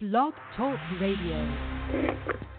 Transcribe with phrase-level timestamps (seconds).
[0.00, 2.49] Blog Talk Radio.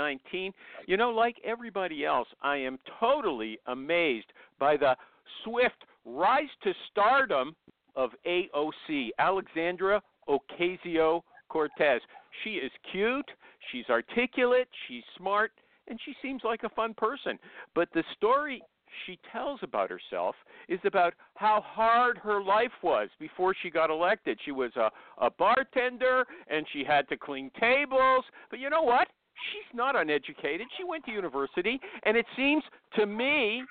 [0.00, 0.52] 2019.
[0.86, 4.96] You know, like everybody else, I am totally amazed by the
[5.44, 7.54] swift rise to stardom
[7.96, 12.00] of AOC, Alexandra Ocasio Cortez.
[12.44, 13.30] She is cute,
[13.70, 15.52] she's articulate, she's smart,
[15.88, 17.38] and she seems like a fun person.
[17.74, 18.62] But the story
[19.06, 20.34] she tells about herself
[20.68, 24.38] is about how hard her life was before she got elected.
[24.44, 28.24] She was a, a bartender and she had to clean tables.
[28.50, 29.08] But you know what?
[29.52, 30.66] She's not uneducated.
[30.76, 32.62] She went to university, and it seems
[32.96, 33.62] to me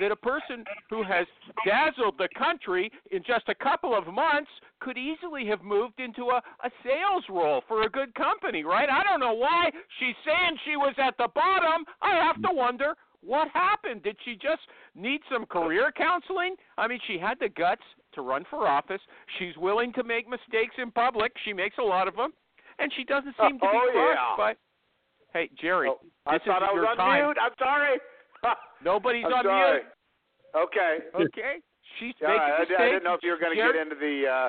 [0.00, 1.26] that a person who has
[1.66, 6.42] dazzled the country in just a couple of months could easily have moved into a,
[6.64, 8.88] a sales role for a good company, right?
[8.88, 11.84] I don't know why she's saying she was at the bottom.
[12.00, 14.02] I have to wonder what happened?
[14.02, 14.62] Did she just
[14.96, 16.56] need some career counseling?
[16.76, 17.82] I mean, she had the guts
[18.14, 19.00] to run for office.
[19.38, 21.32] She's willing to make mistakes in public.
[21.44, 22.32] She makes a lot of them,
[22.80, 24.34] and she doesn't seem to be Oh, crushed yeah.
[24.36, 24.54] by.
[25.32, 27.24] Hey, Jerry, Oh, I thought I was on time.
[27.24, 27.36] mute.
[27.40, 27.96] I'm sorry.
[28.84, 29.80] Nobody's I'm on sorry.
[29.80, 29.92] mute.
[30.54, 30.92] Okay.
[31.16, 31.54] Okay,
[31.98, 32.92] she's Yeah, making I, I mistakes.
[32.92, 34.48] didn't know if you were going to get into the uh,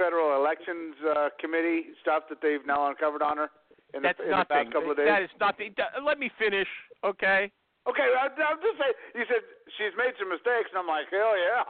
[0.00, 3.48] federal elections uh, committee stuff that they've now uncovered on her
[3.92, 4.48] in, the, That's in the nothing.
[4.48, 5.08] past couple of days.
[5.08, 5.74] That is nothing.
[6.04, 6.68] Let me finish,
[7.04, 7.52] okay?
[7.88, 8.96] Okay, I, I'm just saying.
[9.14, 9.42] You said
[9.76, 11.64] she's made some mistakes, and I'm like, hell yeah,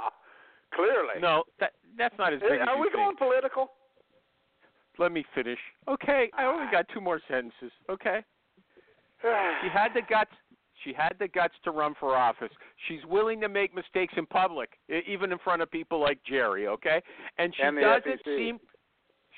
[0.74, 1.18] clearly.
[1.18, 3.02] No, that that's not as big as Are you we think.
[3.02, 3.72] going political?
[4.98, 5.58] Let me finish.
[5.88, 7.72] Okay, I only got two more sentences.
[7.90, 8.22] Okay.
[9.62, 10.30] She had the guts.
[10.84, 12.50] She had the guts to run for office.
[12.88, 14.70] She's willing to make mistakes in public,
[15.06, 16.66] even in front of people like Jerry.
[16.66, 17.00] Okay,
[17.38, 18.36] and she And doesn't FEC.
[18.36, 18.60] seem.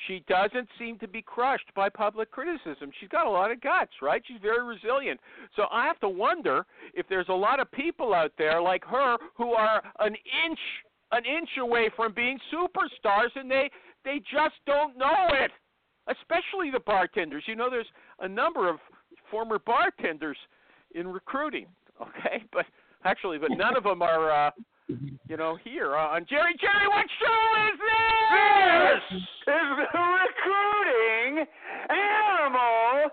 [0.08, 2.90] She doesn't seem to be crushed by public criticism.
[2.98, 4.20] She's got a lot of guts, right?
[4.26, 5.20] She's very resilient.
[5.54, 9.16] So I have to wonder if there's a lot of people out there like her
[9.36, 10.16] who are an
[10.46, 10.58] inch
[11.12, 13.70] an inch away from being superstars and they
[14.04, 15.52] they just don't know it.
[16.08, 17.44] Especially the bartenders.
[17.46, 17.86] You know there's
[18.18, 18.78] a number of
[19.30, 20.36] former bartenders
[20.94, 21.66] in recruiting,
[22.00, 22.42] okay?
[22.52, 22.66] But
[23.04, 24.50] actually but none of them are uh
[25.28, 27.42] you know here uh, on Jerry Jerry what show
[27.72, 29.00] is this?
[29.10, 31.46] This is the recruiting
[31.88, 33.10] animal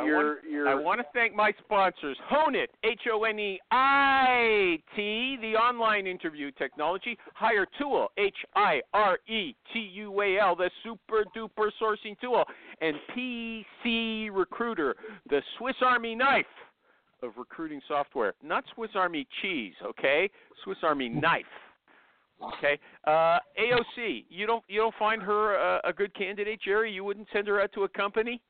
[0.00, 0.68] I your want- your.
[0.68, 6.06] I want to thank my sponsors, HoneIt, H O N E I T, the online
[6.06, 11.70] interview technology, Hire Tool, H I R E T U A L, the super duper
[11.80, 12.44] sourcing tool,
[12.80, 14.96] and PC Recruiter,
[15.28, 16.46] the Swiss Army knife
[17.22, 18.34] of recruiting software.
[18.42, 20.30] Not Swiss Army cheese, okay?
[20.64, 21.44] Swiss Army knife.
[22.56, 22.78] Okay.
[23.06, 26.90] Uh, AOC, you don't you don't find her a, a good candidate, Jerry?
[26.90, 28.40] You wouldn't send her out to a company?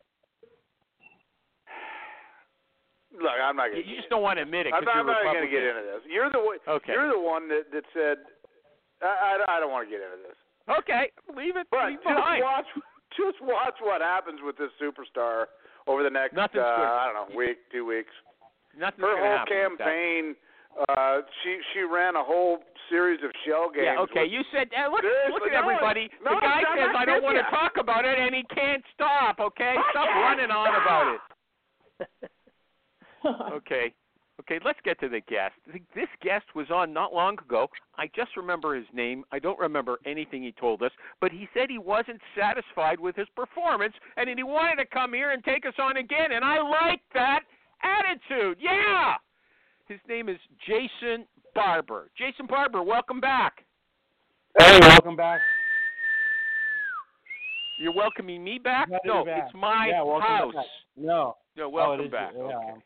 [3.10, 3.88] Look, I'm not You, going.
[3.90, 5.64] you just don't want to admit it I'm because not, you're not going to get
[5.66, 6.02] into this.
[6.06, 6.58] You're the one.
[6.66, 6.92] Okay.
[6.94, 8.22] You're the one that that said.
[9.02, 10.36] I, I, I don't want to get into this.
[10.68, 11.66] Okay, leave it.
[11.72, 12.44] But leave just behind.
[12.44, 12.68] watch,
[13.18, 15.50] just watch what happens with this superstar
[15.88, 16.86] over the next, Nothing's uh, good.
[16.86, 18.12] I don't know, week, two weeks.
[18.78, 19.90] Nothing's Her gonna whole happen with that.
[19.90, 20.24] campaign,
[20.86, 23.90] uh, she she ran a whole series of shell games.
[23.90, 24.28] Yeah, okay.
[24.28, 26.06] with- You said uh, look, Seriously, look at no, everybody.
[26.22, 28.84] no, the guy I'm says I don't want to talk about it, and he can't
[28.94, 29.40] stop.
[29.40, 31.20] Okay, I stop can't running on about it.
[33.20, 33.52] stop.
[33.56, 33.92] Okay.
[34.40, 35.52] Okay, let's get to the guest.
[35.94, 37.68] This guest was on not long ago.
[37.98, 39.22] I just remember his name.
[39.30, 40.90] I don't remember anything he told us,
[41.20, 45.32] but he said he wasn't satisfied with his performance and he wanted to come here
[45.32, 47.40] and take us on again, and I like that
[47.82, 48.56] attitude.
[48.62, 49.16] Yeah.
[49.88, 52.08] His name is Jason Barber.
[52.16, 53.66] Jason Barber, welcome back.
[54.58, 55.40] Hey, welcome back.
[57.78, 58.88] You're welcoming me back?
[58.88, 59.42] Glad no, back.
[59.46, 60.54] it's my yeah, welcome house.
[60.54, 60.64] Back.
[60.96, 62.32] No, No, oh, it welcome is- back.
[62.34, 62.80] Yeah, Okay.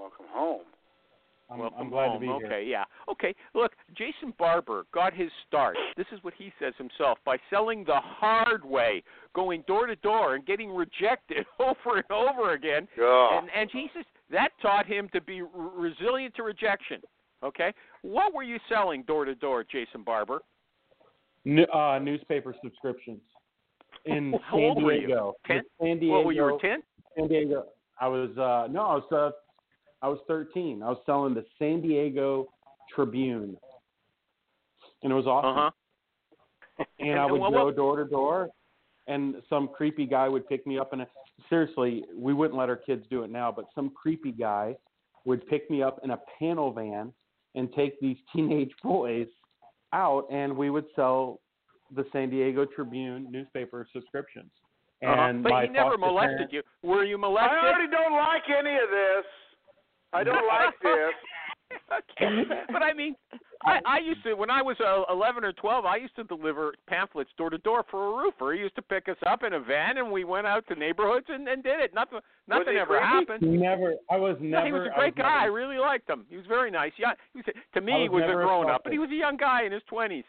[0.00, 0.60] Welcome home.
[1.50, 2.14] I'm, Welcome I'm glad home.
[2.14, 2.46] to be here.
[2.46, 2.84] okay, yeah.
[3.10, 5.76] Okay, look, Jason Barber got his start.
[5.96, 9.02] This is what he says himself by selling the hard way,
[9.34, 12.86] going door to door and getting rejected over and over again.
[13.00, 13.38] Oh.
[13.40, 17.00] And and he says that taught him to be r- resilient to rejection.
[17.42, 20.40] Okay, what were you selling door to door, Jason Barber?
[21.46, 23.20] N- uh, newspaper subscriptions
[24.06, 25.06] in San old were you?
[25.08, 25.34] Diego.
[25.46, 25.62] Ten?
[25.80, 26.22] San Diego.
[26.22, 26.82] Well, you were ten.
[27.18, 27.66] San Diego.
[28.00, 29.30] I was uh no, I was uh
[30.02, 30.82] I was 13.
[30.82, 32.48] I was selling the San Diego
[32.94, 33.56] Tribune,
[35.02, 35.58] and it was awesome.
[35.58, 35.70] Uh
[36.78, 36.84] huh.
[36.98, 38.48] and I would what- go what- door to door,
[39.06, 40.92] and some creepy guy would pick me up.
[40.92, 41.06] And
[41.48, 44.76] seriously, we wouldn't let our kids do it now, but some creepy guy
[45.26, 47.12] would pick me up in a panel van
[47.54, 49.26] and take these teenage boys
[49.92, 51.40] out, and we would sell
[51.94, 54.50] the San Diego Tribune newspaper subscriptions.
[55.02, 55.12] Uh-huh.
[55.12, 56.62] And But my he never molested parents- you.
[56.82, 57.50] Were you molested?
[57.58, 59.24] I already don't like any of this.
[60.12, 61.14] I don't like this.
[62.20, 62.42] okay.
[62.72, 63.14] But I mean,
[63.64, 65.84] I, I used to when I was uh, 11 or 12.
[65.84, 68.54] I used to deliver pamphlets door to door for a roofer.
[68.54, 71.26] He used to pick us up in a van, and we went out to neighborhoods
[71.28, 71.94] and, and did it.
[71.94, 73.04] Nothing, nothing ever creepy?
[73.04, 73.60] happened.
[73.60, 73.94] Never.
[74.10, 74.62] I was never.
[74.62, 75.42] No, he was a I great guy.
[75.42, 76.24] I really liked him.
[76.28, 76.92] He was very nice.
[76.98, 78.98] Yeah, he was, to me, I he was was a never grown up, but he
[78.98, 80.24] was a young guy in his 20s.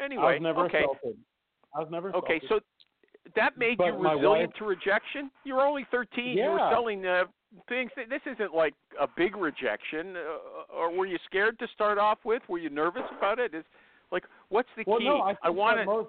[0.00, 1.18] I Anyway, was never okay, assaulted.
[1.76, 2.60] I was never okay, so
[3.36, 5.30] that made But you resilient wife- to rejection.
[5.44, 6.36] You were only 13.
[6.38, 7.24] You were selling uh,
[7.68, 7.90] things.
[7.96, 10.16] This isn't like a big rejection.
[10.16, 12.42] Uh, or were you scared to start off with?
[12.48, 13.54] Were you nervous about it?
[13.54, 13.64] Is
[14.12, 15.04] like what's the Well, key?
[15.06, 15.84] no, I, think want to.
[15.84, 16.08] most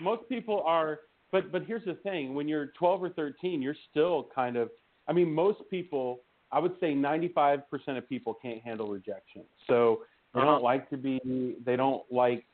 [0.00, 1.00] most people are,
[1.30, 4.70] but but here's the thing: when you're 12 or 13, you're still kind of.
[5.08, 6.20] I mean, most people,
[6.52, 7.62] I would say 95%
[7.98, 9.42] of people can't handle rejection.
[9.66, 10.02] So
[10.32, 10.50] they Uh-huh.
[10.50, 11.56] don't like to be.
[11.64, 12.44] They don't like,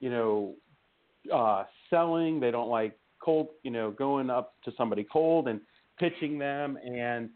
[0.00, 0.54] you know,
[1.32, 2.40] uh, selling.
[2.40, 3.48] They don't like cold.
[3.62, 5.60] You know, going up to somebody cold and
[5.98, 7.30] pitching them and.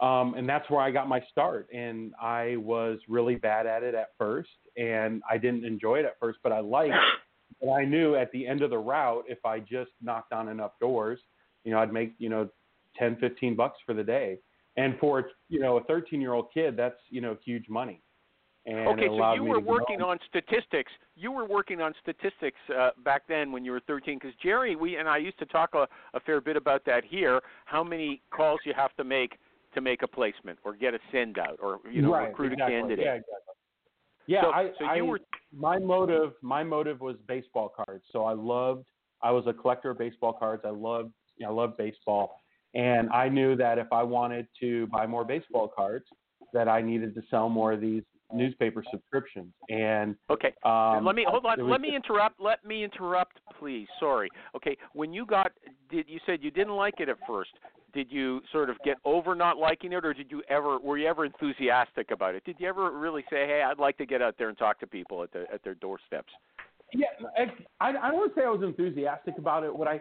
[0.00, 1.66] Um, and that's where I got my start.
[1.74, 6.12] And I was really bad at it at first, and I didn't enjoy it at
[6.20, 6.94] first, but I liked.
[7.60, 10.72] And I knew at the end of the route, if I just knocked on enough
[10.80, 11.18] doors,
[11.64, 12.48] you know, I'd make you know,
[12.96, 14.38] ten, fifteen bucks for the day.
[14.76, 18.00] And for you know a 13 year old kid, that's you know huge money.
[18.68, 20.92] Okay, so you were working on statistics.
[21.16, 24.96] You were working on statistics uh, back then when you were 13, because Jerry, we
[24.96, 27.40] and I used to talk a, a fair bit about that here.
[27.64, 29.38] How many calls you have to make
[29.74, 32.74] to make a placement, or get a send out, or you know right, recruit exactly.
[32.74, 33.04] a candidate.
[33.04, 33.54] Yeah, exactly.
[34.26, 35.20] Yeah, so, I, so I, you were
[35.56, 38.04] my motive my motive was baseball cards.
[38.12, 38.86] So I loved
[39.22, 40.62] I was a collector of baseball cards.
[40.66, 42.36] I loved you know, I loved baseball.
[42.74, 46.04] And I knew that if I wanted to buy more baseball cards
[46.52, 48.02] that I needed to sell more of these
[48.32, 49.52] newspaper subscriptions.
[49.68, 50.52] And okay.
[50.64, 51.58] um let me hold on.
[51.58, 52.40] was Let me interrupt.
[52.40, 53.86] Let me interrupt, please.
[53.98, 54.28] Sorry.
[54.56, 54.76] Okay.
[54.92, 55.52] When you got,
[55.90, 57.50] did you said you didn't like it at first?
[57.94, 61.08] Did you sort of get over not liking it, or did you ever were you
[61.08, 62.44] ever enthusiastic about it?
[62.44, 64.86] Did you ever really say, "Hey, I'd like to get out there and talk to
[64.86, 66.32] people at the at their doorsteps"?
[66.92, 67.06] Yeah,
[67.80, 69.74] I, I don't say I was enthusiastic about it.
[69.74, 70.00] What I,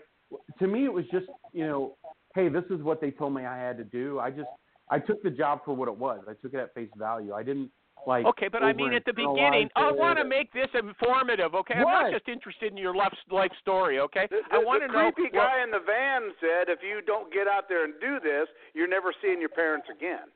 [0.59, 1.97] to me, it was just you know,
[2.35, 4.19] hey, this is what they told me I had to do.
[4.19, 4.49] I just
[4.89, 6.23] I took the job for what it was.
[6.27, 7.33] I took it at face value.
[7.33, 7.71] I didn't
[8.05, 8.25] like.
[8.25, 11.55] Okay, but I mean at the beginning, I want to make this informative.
[11.55, 13.99] Okay, I'm not just interested in your life life story.
[13.99, 15.11] Okay, The, I want to know.
[15.11, 18.19] creepy well, guy in the van said, "If you don't get out there and do
[18.19, 20.27] this, you're never seeing your parents again."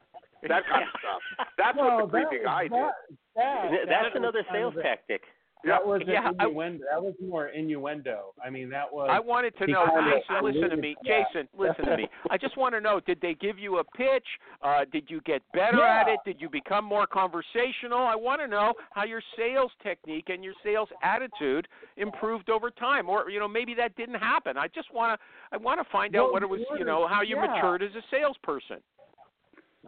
[0.48, 1.48] That kind of stuff.
[1.58, 2.72] That's well, what the creepy that, guy did.
[2.74, 2.94] that,
[3.36, 5.22] that, Th- that That's was another sales of a- tactic.
[5.64, 8.34] That was Yeah, an I- that was more innuendo.
[8.44, 9.10] I mean, that was.
[9.12, 10.44] I wanted to know, Jason.
[10.44, 11.32] Listen to me, to that.
[11.34, 11.50] Jason.
[11.58, 12.10] Listen to me.
[12.30, 14.26] I just want to know: Did they give you a pitch?
[14.62, 16.20] Uh, did you get better at it?
[16.26, 18.00] Did you become more conversational?
[18.00, 23.08] I want to know how your sales technique and your sales attitude improved over time,
[23.10, 24.58] or you know maybe that didn't happen.
[24.58, 25.26] I just want to.
[25.54, 26.62] I want to find out what it was.
[26.78, 27.48] You know how you yeah.
[27.54, 28.78] matured as a salesperson.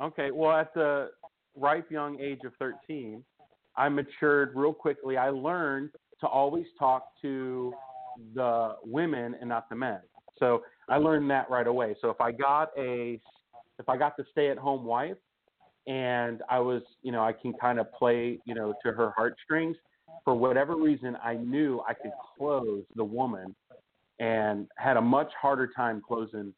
[0.02, 1.12] Okay, well, at the
[1.56, 3.24] ripe young age of 13,
[3.76, 5.18] I matured real quickly.
[5.18, 7.74] I learned to always talk to
[8.36, 10.00] the women and not the men.
[10.38, 11.96] So I learned that right away.
[12.02, 13.20] So if I got a,
[13.80, 15.18] if I got the stay-at-home wife,
[15.86, 19.76] and I was, you know, I can kind of play, you know, to her heartstrings.
[20.24, 23.54] For whatever reason, I knew I could close the woman,
[24.20, 26.54] and had a much harder time closing,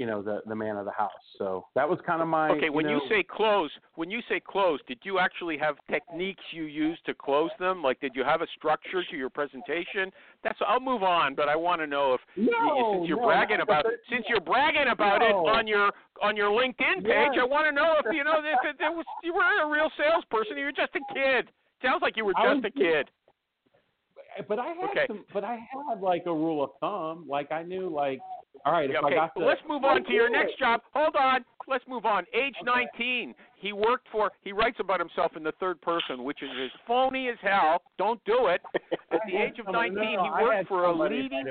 [0.00, 1.10] you know, the the man of the house.
[1.36, 2.48] So that was kind of my.
[2.52, 6.42] Okay, when know, you say close, when you say close, did you actually have techniques
[6.52, 7.82] you used to close them?
[7.82, 10.10] Like, did you have a structure to your presentation?
[10.42, 10.58] That's.
[10.66, 13.84] I'll move on, but I want to know if No, since you're no, bragging about
[13.84, 15.90] the- since you're bragging about it on your
[16.22, 17.38] on your LinkedIn page, Yes.
[17.38, 19.90] I want to know if you know if it, it was you were a real
[19.98, 21.50] salesperson You were just a kid.
[21.82, 23.10] Sounds like you were just was a kid.
[24.48, 25.04] but I had Okay.
[25.08, 27.26] some, but I had like a rule of thumb.
[27.28, 28.20] Like I knew, like,
[28.64, 30.80] all right, if okay, I got the, let's move on to your next job.
[30.94, 31.44] Hold on.
[31.66, 32.24] Let's move on.
[32.34, 33.34] Age 19.
[33.56, 34.30] He worked for.
[34.42, 37.82] He writes about himself in the third person, which is as phony as hell.
[37.96, 38.60] Don't do it.
[39.12, 41.44] At the age of 19, he worked for a leading.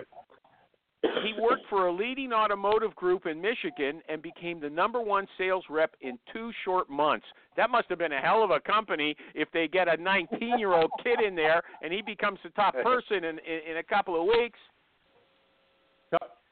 [1.02, 5.64] he worked for a leading automotive group in Michigan and became the number one sales
[5.70, 7.26] rep in two short months.
[7.56, 10.74] That must have been a hell of a company if they get a 19 year
[10.74, 14.20] old kid in there and he becomes the top person in, in, in a couple
[14.20, 14.60] of weeks.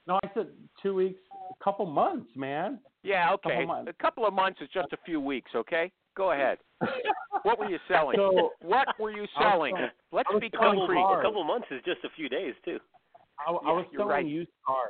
[0.08, 0.48] No, I said
[0.82, 1.20] two weeks,
[1.60, 2.80] a couple months, man.
[3.04, 3.50] Yeah, okay.
[3.50, 3.92] Couple months.
[3.98, 5.92] A couple of months is just a few weeks, okay?
[6.16, 6.58] Go ahead.
[7.44, 8.18] What were you selling?
[8.18, 9.74] So- what were you selling?
[9.76, 11.00] selling- Let's be concrete.
[11.00, 12.80] A couple months is just a few days too.
[13.48, 14.26] I, I Yeah, was you're selling right.
[14.26, 14.90] used cars.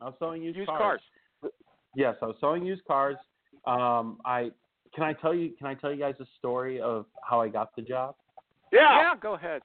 [0.00, 1.00] I was selling used, Used cars.
[1.96, 3.16] Yes, I was selling used cars.
[3.66, 4.50] Um, I
[4.94, 7.74] can I tell you can I tell you guys a story of how I got
[7.76, 8.14] the job?
[8.72, 8.98] Yeah.
[9.00, 9.60] Yeah, go ahead.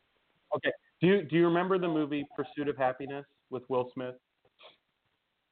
[0.55, 0.71] Okay.
[0.99, 4.15] Do you do you remember the movie Pursuit of Happiness with Will Smith?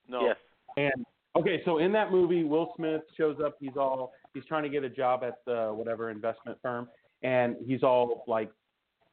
[0.08, 0.26] No.
[0.26, 0.38] Yes.
[0.78, 1.06] And
[1.38, 3.56] okay, so in that movie, Will Smith shows up.
[3.60, 6.88] He's all he's trying to get a job at the whatever investment firm,
[7.24, 8.52] and he's all like,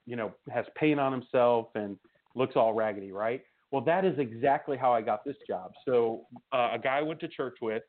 [0.06, 1.96] you know, has paint on himself and
[2.34, 3.42] looks all raggedy, right?
[3.70, 5.72] Well, that is exactly how I got this job.
[5.84, 7.82] So uh, a guy I went to church with,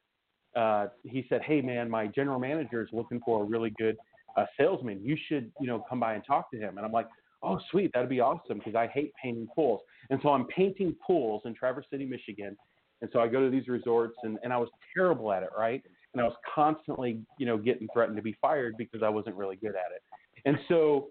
[0.55, 3.95] uh, he said, "Hey, man, my general manager is looking for a really good
[4.35, 4.99] uh, salesman.
[5.03, 7.07] You should, you know, come by and talk to him." And I'm like,
[7.43, 9.81] "Oh, sweet, that'd be awesome," because I hate painting pools.
[10.09, 12.57] And so I'm painting pools in Traverse City, Michigan.
[13.01, 15.81] And so I go to these resorts, and, and I was terrible at it, right?
[16.13, 19.55] And I was constantly, you know, getting threatened to be fired because I wasn't really
[19.55, 20.01] good at it.
[20.45, 21.07] And so,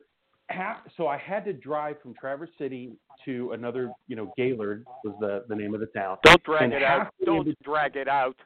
[0.51, 2.93] ha- so I had to drive from Traverse City
[3.25, 6.19] to another, you know, Gaylord was the the name of the town.
[6.25, 7.13] Don't drag And it out.
[7.25, 8.37] Don't drag it out.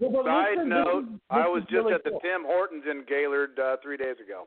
[0.00, 2.20] Well, but Side listen, note, this is- I was just really at the cool.
[2.20, 4.44] Tim Hortons in Gaylord uh, three days ago.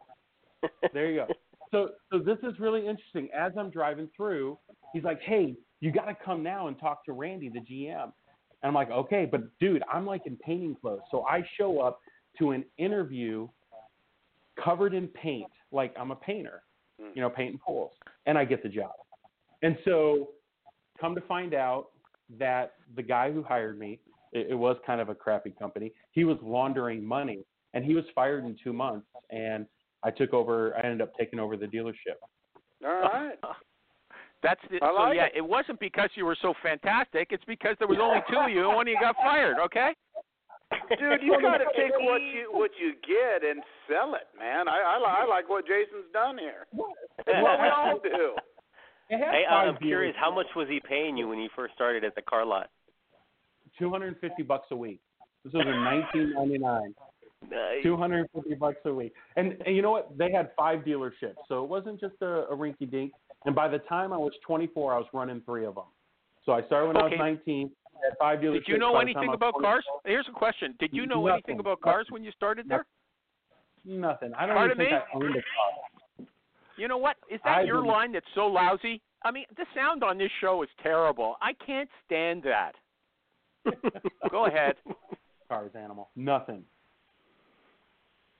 [0.93, 1.27] There you go.
[1.71, 3.29] So, so this is really interesting.
[3.35, 4.57] As I'm driving through,
[4.93, 8.11] he's like, "Hey, you got to come now and talk to Randy, the GM."
[8.61, 11.99] And I'm like, "Okay, but dude, I'm like in painting clothes." So I show up
[12.39, 13.47] to an interview
[14.63, 16.63] covered in paint, like I'm a painter,
[16.99, 17.09] hmm.
[17.13, 17.91] you know, painting pools,
[18.25, 18.91] and I get the job.
[19.61, 20.29] And so,
[20.99, 21.87] come to find out
[22.37, 23.99] that the guy who hired me,
[24.33, 25.91] it, it was kind of a crappy company.
[26.11, 29.07] He was laundering money, and he was fired in two months.
[29.29, 29.65] And
[30.03, 30.75] I took over.
[30.75, 32.17] I ended up taking over the dealership.
[32.85, 33.37] All right.
[34.43, 35.25] That's the, I so like yeah.
[35.25, 35.37] it.
[35.37, 37.29] It wasn't because you were so fantastic.
[37.31, 39.57] It's because there was only two of you, and one of you got fired.
[39.65, 39.93] Okay.
[40.99, 44.67] Dude, you got to take what you what you get and sell it, man.
[44.67, 46.67] I I, li- I like what Jason's done here.
[46.73, 48.35] It's what we all do.
[49.09, 50.19] Hey, uh, five I'm curious, dealers.
[50.19, 52.69] how much was he paying you when you first started at the car lot?
[53.79, 54.99] Two hundred and fifty bucks a week.
[55.45, 56.93] This was in nineteen ninety nine.
[57.49, 57.83] Nice.
[57.83, 59.13] Two hundred and fifty bucks a week.
[59.37, 60.17] And, and you know what?
[60.17, 63.13] They had five dealerships, so it wasn't just a, a rinky dink.
[63.45, 65.85] And by the time I was twenty four, I was running three of them.
[66.45, 67.21] So I started when I was Okay.
[67.21, 67.71] nineteen.
[68.03, 68.65] Had five dealerships.
[68.65, 69.85] Did you know By the time anything about 24, cars?
[70.05, 70.75] Here's a question.
[70.79, 72.85] Did you know anything about cars when you started there?
[73.85, 74.33] Nothing.
[74.35, 74.97] I don't Pardon even think me?
[74.97, 76.27] I owned a car.
[76.77, 77.17] You know what?
[77.31, 79.01] Is that I your didn't- line that's so lousy?
[79.25, 81.37] I mean, the sound on this show is terrible.
[81.41, 82.73] I can't stand that.
[84.29, 84.75] Go ahead.
[85.49, 86.11] Cars, animal.
[86.15, 86.63] Nothing.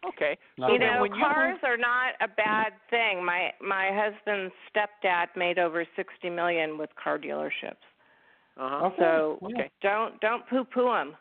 [0.06, 0.38] Okay.
[0.58, 0.74] Nothing.
[0.75, 3.24] You know, when you cars are not a bad thing.
[3.24, 7.82] My my husband's stepdad made over sixty million with car dealerships.
[8.58, 8.86] Uh-huh.
[8.88, 8.96] Okay.
[9.00, 9.39] So.
[9.44, 9.72] Okay.
[9.82, 11.16] don't don't poo poo them.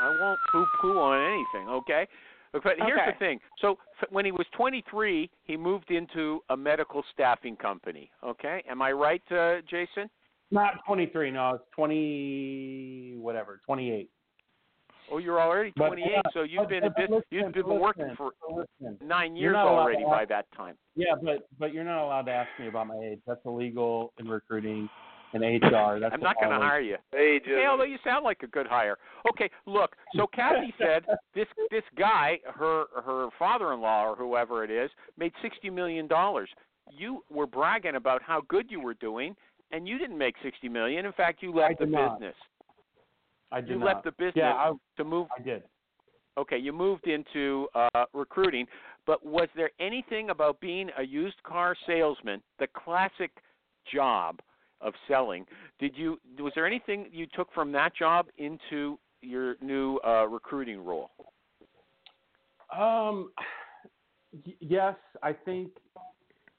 [0.00, 2.08] I won't poo-poo on anything, okay?
[2.52, 3.12] But here's Okay.
[3.12, 3.40] the thing.
[3.60, 8.64] So f- when he was 23, he moved into a medical staffing company, okay?
[8.68, 10.10] Am I right, uh, Jason?
[10.50, 11.30] Not twenty three.
[11.30, 13.60] No, it's twenty whatever.
[13.64, 14.10] Twenty eight.
[15.10, 17.52] Oh, you're already But, 28, uh, so you've but- been a but bit, listen, you've
[17.52, 18.98] been listen, working for listen.
[19.06, 20.76] 9 years already by ask- that time.
[20.94, 23.20] Yeah, but but you're not allowed to ask me about my age.
[23.26, 24.88] That's illegal in recruiting
[25.34, 25.98] and HR.
[25.98, 26.96] That's I'm not going to hire you.
[27.10, 28.98] Hey, Okay, although you sound like a good hire.
[29.30, 29.96] Okay, look.
[30.14, 31.04] So Kathy said
[31.34, 36.50] this this guy, her her father-in-law or whoever it is, made sixty million dollars.
[36.90, 39.34] You were bragging about how good you were doing,
[39.70, 41.06] and you didn't make sixty million.
[41.06, 42.18] In fact, you left I the did not.
[42.20, 42.36] business.
[43.52, 43.86] I did You not.
[43.86, 45.28] left the business Yeah, I, to move.
[45.38, 45.62] I did.
[46.38, 48.66] Okay, you moved into uh, recruiting,
[49.06, 53.30] but was there anything about being a used car salesman, the classic
[53.92, 54.40] job
[54.80, 55.44] of selling?
[55.78, 60.82] Did you was there anything you took from that job into your new uh, recruiting
[60.82, 61.10] role?
[62.74, 63.30] Um,
[64.46, 65.72] y- yes, I think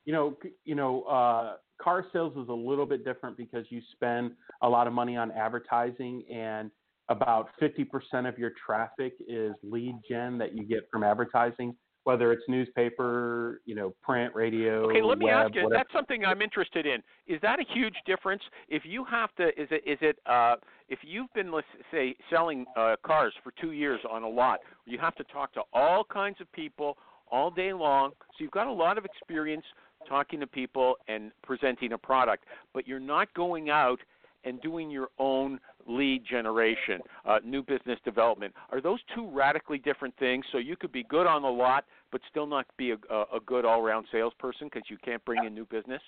[0.06, 4.34] you know, you know, uh, car sales is a little bit different because you spend
[4.62, 6.70] a lot of money on advertising, and
[7.10, 12.44] about 50% of your traffic is lead gen that you get from advertising, whether it's
[12.48, 14.90] newspaper, you know, print, radio.
[14.90, 15.64] Okay, let me web, ask you.
[15.64, 15.80] whatever.
[15.80, 17.02] That's something I'm interested in.
[17.28, 18.42] Is that a huge difference?
[18.70, 20.56] If you have to, is it is it uh,
[20.90, 24.98] if you've been let's say selling uh, cars for two years on a lot, you
[25.00, 26.98] have to talk to all kinds of people
[27.32, 28.12] all day long.
[28.12, 29.66] So you've got a lot of experience
[30.08, 34.00] talking to people and presenting a product, but you're not going out
[34.44, 38.54] and doing your own lead generation, uh, new business development.
[38.72, 40.46] Are those two radically different things?
[40.52, 42.96] So you could be good on the lot, but still not be a,
[43.34, 46.02] a, good all-round salesperson because you can't bring in new business.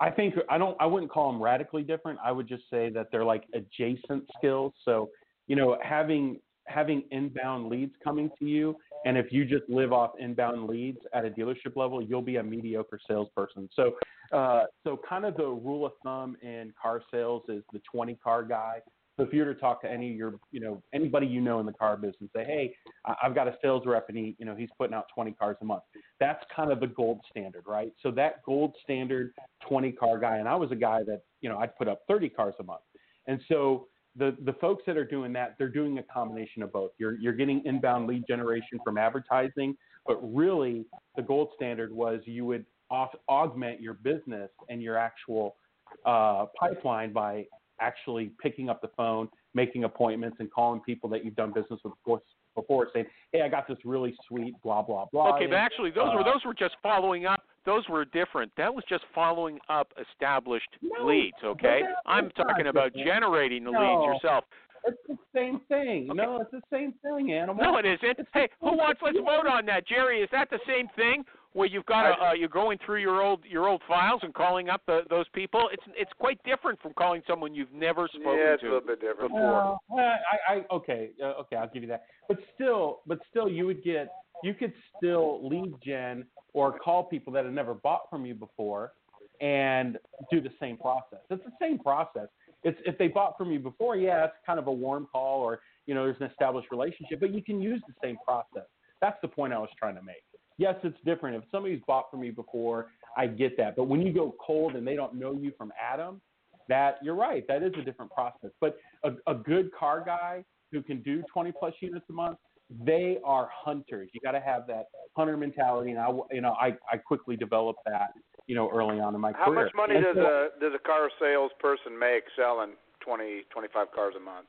[0.00, 0.76] I think I don't.
[0.78, 2.18] I wouldn't call them radically different.
[2.22, 4.74] I would just say that they're like adjacent skills.
[4.84, 5.08] So,
[5.46, 8.76] you know, having having inbound leads coming to you,
[9.06, 12.42] and if you just live off inbound leads at a dealership level, you'll be a
[12.42, 13.68] mediocre salesperson.
[13.74, 13.92] So,
[14.32, 18.42] uh, so kind of the rule of thumb in car sales is the 20 car
[18.42, 18.80] guy.
[19.16, 21.58] So if you were to talk to any of your, you know, anybody you know
[21.58, 22.74] in the car business, say, hey,
[23.22, 25.64] I've got a sales rep and he, you know, he's putting out 20 cars a
[25.64, 25.84] month.
[26.20, 27.92] That's kind of the gold standard, right?
[28.02, 29.32] So that gold standard
[29.66, 32.28] 20 car guy, and I was a guy that, you know, I'd put up 30
[32.28, 32.82] cars a month.
[33.26, 36.92] And so the the folks that are doing that, they're doing a combination of both.
[36.98, 42.44] You're you're getting inbound lead generation from advertising, but really the gold standard was you
[42.46, 45.56] would augment your business and your actual
[46.04, 47.46] uh, pipeline by
[47.80, 51.92] actually picking up the phone, making appointments, and calling people that you've done business with
[52.04, 52.22] before,
[52.54, 55.90] before saying, "Hey, I got this really sweet blah blah blah." Okay, and, but actually,
[55.90, 57.42] those were uh, those were just following up.
[57.64, 58.52] Those were different.
[58.56, 61.36] That was just following up established No, leads.
[61.44, 63.08] Okay, I'm talking about different.
[63.08, 63.80] generating the No.
[63.80, 64.44] leads yourself.
[64.86, 66.08] It's the same thing.
[66.10, 66.16] Okay.
[66.16, 67.62] No, it's the same thing, animal.
[67.62, 68.18] No, it isn't.
[68.18, 69.00] It's Hey, the- who wants?
[69.02, 70.20] Let's vote on that, Jerry.
[70.22, 73.44] Is that the same thing where you've got a, uh, you're going through your old
[73.44, 75.68] your old files and calling up the, those people?
[75.72, 78.36] It's it's quite different from calling someone you've never spoken to.
[78.38, 78.72] yeah, it's a to.
[78.74, 79.32] little bit different.
[79.32, 79.78] before.
[79.88, 82.04] Well, I, I okay, uh, okay, I'll give you that.
[82.28, 84.08] But still, but still, you would get,
[84.44, 88.92] you could still lead gen or call people that have never bought from you before,
[89.40, 89.98] and
[90.30, 91.18] do the same process.
[91.30, 92.28] It's the same process.
[92.62, 95.60] It's if they bought from you before, yeah, it's kind of a warm call, or
[95.86, 98.66] you know, there's an established relationship, but you can use the same process.
[99.00, 100.24] That's the point I was trying to make.
[100.58, 101.36] Yes, it's different.
[101.36, 102.86] If somebody's bought from you before,
[103.16, 103.76] I get that.
[103.76, 106.20] But when you go cold and they don't know you from Adam,
[106.68, 107.46] that you're right.
[107.46, 108.50] That is a different process.
[108.60, 112.38] But a, a good car guy who can do 20 plus units a month,
[112.84, 114.10] they are hunters.
[114.12, 114.86] You got to have that
[115.16, 118.14] hunter mentality, and I, you know, I, I quickly developed that,
[118.46, 119.58] you know, early on in my How career.
[119.58, 123.68] How much money And does so- a does a car salesperson make selling twenty twenty
[123.72, 124.48] five cars a month?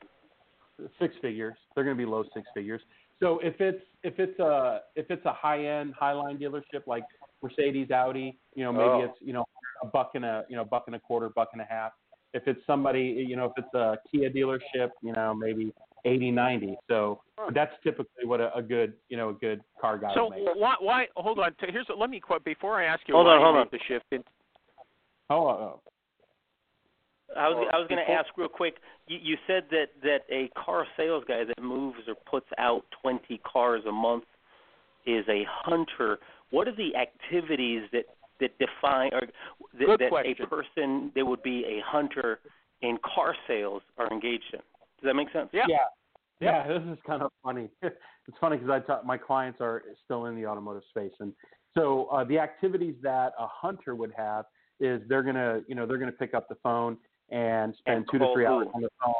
[0.99, 1.55] six figures.
[1.73, 2.81] They're going to be low six figures.
[3.19, 7.03] So if it's if it's a if it's a high end high line dealership like
[7.41, 9.01] Mercedes, Audi, you know maybe Oh.
[9.05, 9.45] it's you know
[9.81, 11.93] a buck and a you know buck and a quarter, buck and a half.
[12.33, 15.73] If it's somebody you know if it's a Kia dealership, you know maybe
[16.05, 16.75] eighty ninety.
[16.87, 17.21] So
[17.53, 20.55] that's typically what a, a good you know a good car guy So would make.
[20.55, 21.51] why why hold on?
[21.59, 23.67] T- Here's let me quote before I ask you Hold why on, hold on.
[23.71, 24.05] the shift.
[24.11, 24.23] In,
[25.29, 25.81] Oh, oh, oh.
[27.35, 28.75] I was I was going to ask real quick.
[29.07, 33.39] You, you said that that a car sales guy that moves or puts out 20
[33.39, 34.23] cars a month
[35.05, 36.19] is a hunter.
[36.51, 38.05] What are the activities that
[38.39, 39.21] that define or
[39.79, 42.39] that, that a person that would be a hunter
[42.81, 44.59] in car sales are engaged in?
[45.01, 45.49] Does that make sense?
[45.53, 45.65] Yeah.
[45.67, 45.77] yeah.
[46.39, 47.69] Yeah, this is kind of funny.
[47.81, 51.33] it's funny because I talk, my clients are still in the automotive space, and
[51.75, 54.45] so uh, the activities that a hunter would have
[54.79, 56.97] is they're gonna, you know, they're gonna pick up the phone
[57.29, 59.13] and spend And two to three hours on the phone,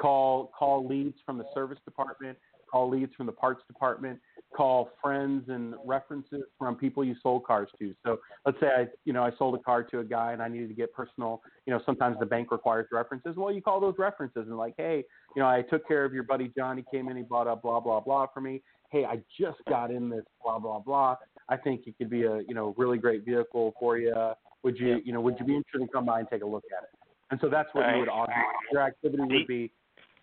[0.00, 2.38] call call leads from the service department,
[2.70, 4.18] call leads from the parts department,
[4.54, 7.94] call friends and references from people you sold cars to.
[8.04, 10.48] So let's say I, you know, I sold a car to a guy and I
[10.48, 11.42] needed to get personal.
[11.66, 13.36] You know, sometimes the bank requires references.
[13.36, 16.22] Well, you call those references and like, hey, you know, I took care of your
[16.22, 16.76] buddy John.
[16.76, 18.62] He came in, he bought a blah blah blah for me.
[18.90, 21.16] Hey, I just got in this blah blah blah.
[21.48, 24.14] I think it could be a you know really great vehicle for you.
[24.62, 26.64] Would you you know would you be interested in come by and take a look
[26.76, 26.90] at it?
[27.30, 28.38] And so that's what you would augment.
[28.72, 29.72] Your activity would be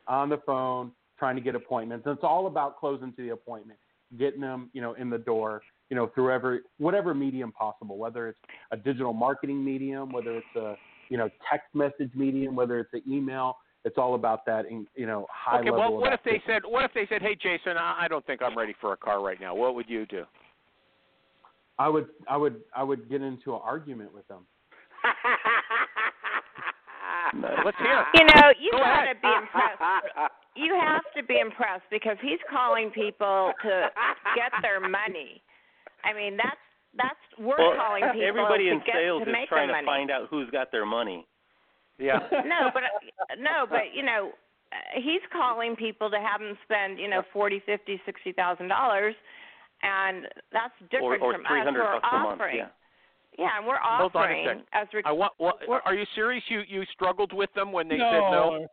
[0.08, 0.92] on the phone
[1.22, 2.06] trying to get appointments.
[2.08, 3.78] And it's all about closing to the appointment,
[4.18, 5.62] getting them you know in the door.
[5.90, 8.40] You know through every whatever medium possible, whether it's
[8.72, 10.76] a digital marketing medium, whether it's a
[11.10, 13.58] you know text message medium, whether it's an email.
[13.84, 15.80] It's all about that, in, you know, high okay, level.
[15.80, 18.24] well, of what if they said what if they said, hey Jason, I, I don't
[18.28, 19.56] think I'm ready for a car right now.
[19.56, 20.24] What would you do?
[21.80, 24.46] I would, I would, I would get into an argument with them.
[27.66, 28.02] Let's hear.
[28.02, 28.06] it.
[28.14, 29.22] You know, you Go gotta ahead.
[29.22, 29.82] be impressed.
[30.56, 33.88] You have to be impressed because he's calling people to
[34.36, 35.42] get their money.
[36.04, 36.60] I mean, that's
[36.98, 39.86] that's we're Well, calling people everybody to in get sales to is trying their to
[39.86, 40.00] money.
[40.06, 41.26] find out who's got their money.
[41.98, 42.20] Yeah.
[42.46, 44.32] no, but uh, no, but you know,
[44.74, 49.16] uh, he's calling people to have them spend you know forty, fifty, sixty thousand dollars,
[49.84, 51.52] and that's Or different or from us.
[51.64, 52.28] hundred We're bucks a month.
[52.42, 52.68] offering, Yeah.
[53.40, 54.64] yeah, and we're Hold on a offering second.
[54.74, 55.34] as rec- I want.
[55.38, 56.44] What, We're- are you serious?
[56.50, 58.68] You you struggled with them when they no, said no?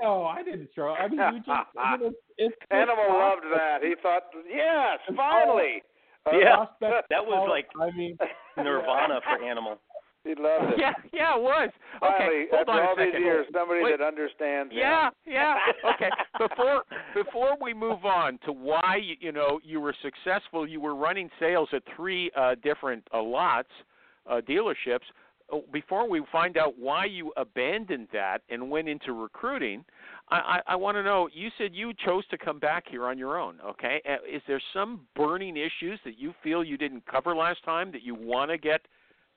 [0.00, 0.96] No, I didn't struggle.
[0.98, 3.88] I mean, you just, I mean, it's, it's just Animal loved prospect- that.
[3.88, 5.82] He thought, yes, finally.
[6.26, 6.56] Uh, Yeah.
[6.56, 8.16] prospect That was like I mean,
[8.56, 9.78] Nirvana for animal.
[10.24, 10.78] He loved it.
[10.78, 11.70] Yeah, yeah, it was.
[11.98, 13.12] Finally, okay, hold after on a all second.
[13.14, 13.98] these years, somebody Wait.
[13.98, 14.72] that understands.
[14.72, 14.78] him.
[14.78, 15.56] Yeah, yeah.
[15.94, 16.10] Okay.
[16.38, 20.94] Before before we move on to why you, you know you were successful, you were
[20.94, 23.68] running sales at three uh, different uh, lots,
[24.30, 25.02] uh, dealerships.
[25.52, 29.84] Oh, Before we find out why you abandoned that and went into recruiting,
[30.30, 30.36] I,
[30.66, 31.28] I, I want to know.
[31.32, 33.58] You said you chose to come back here on your own.
[33.64, 34.00] Okay.
[34.08, 38.02] Uh, Is there some burning issues that you feel you didn't cover last time that
[38.02, 38.80] you want to get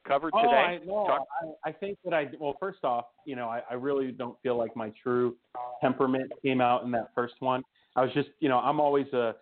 [0.07, 0.55] covered Oh, today?
[0.55, 1.27] I, no, Talk-
[1.65, 4.57] I, I think that I well, first off, you know, I, I really don't feel
[4.57, 5.35] like my true
[5.81, 7.61] temperament came out in that first one.
[7.97, 9.35] I was just, you know, I'm always a,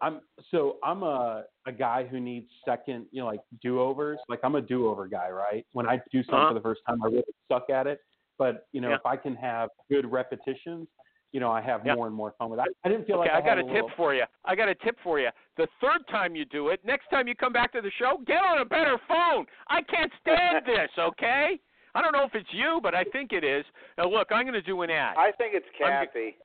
[0.00, 4.18] I'm so I'm a a guy who needs second, you know, like do overs.
[4.28, 5.64] Like I'm a do over guy, right?
[5.72, 6.48] When I do something Uh-huh.
[6.50, 8.00] for the first time, I really suck at it.
[8.38, 8.96] But you know, Yeah.
[8.96, 10.88] if I can have good repetitions,
[11.32, 11.94] you know, I have Yeah.
[11.94, 12.62] more and more fun with it.
[12.62, 14.24] I, I didn't feel Okay, like I got had a a tip little, for you.
[14.44, 15.30] I got a tip for you.
[15.56, 18.42] The third time you do it, next time you come back to the show, get
[18.44, 19.46] on a better phone.
[19.68, 21.58] I can't stand this, okay?
[21.94, 23.64] I don't know if it's you, but I think it is.
[23.96, 25.16] Now look, I'm going to do an ad.
[25.16, 26.36] I think it's I'm- Kathy.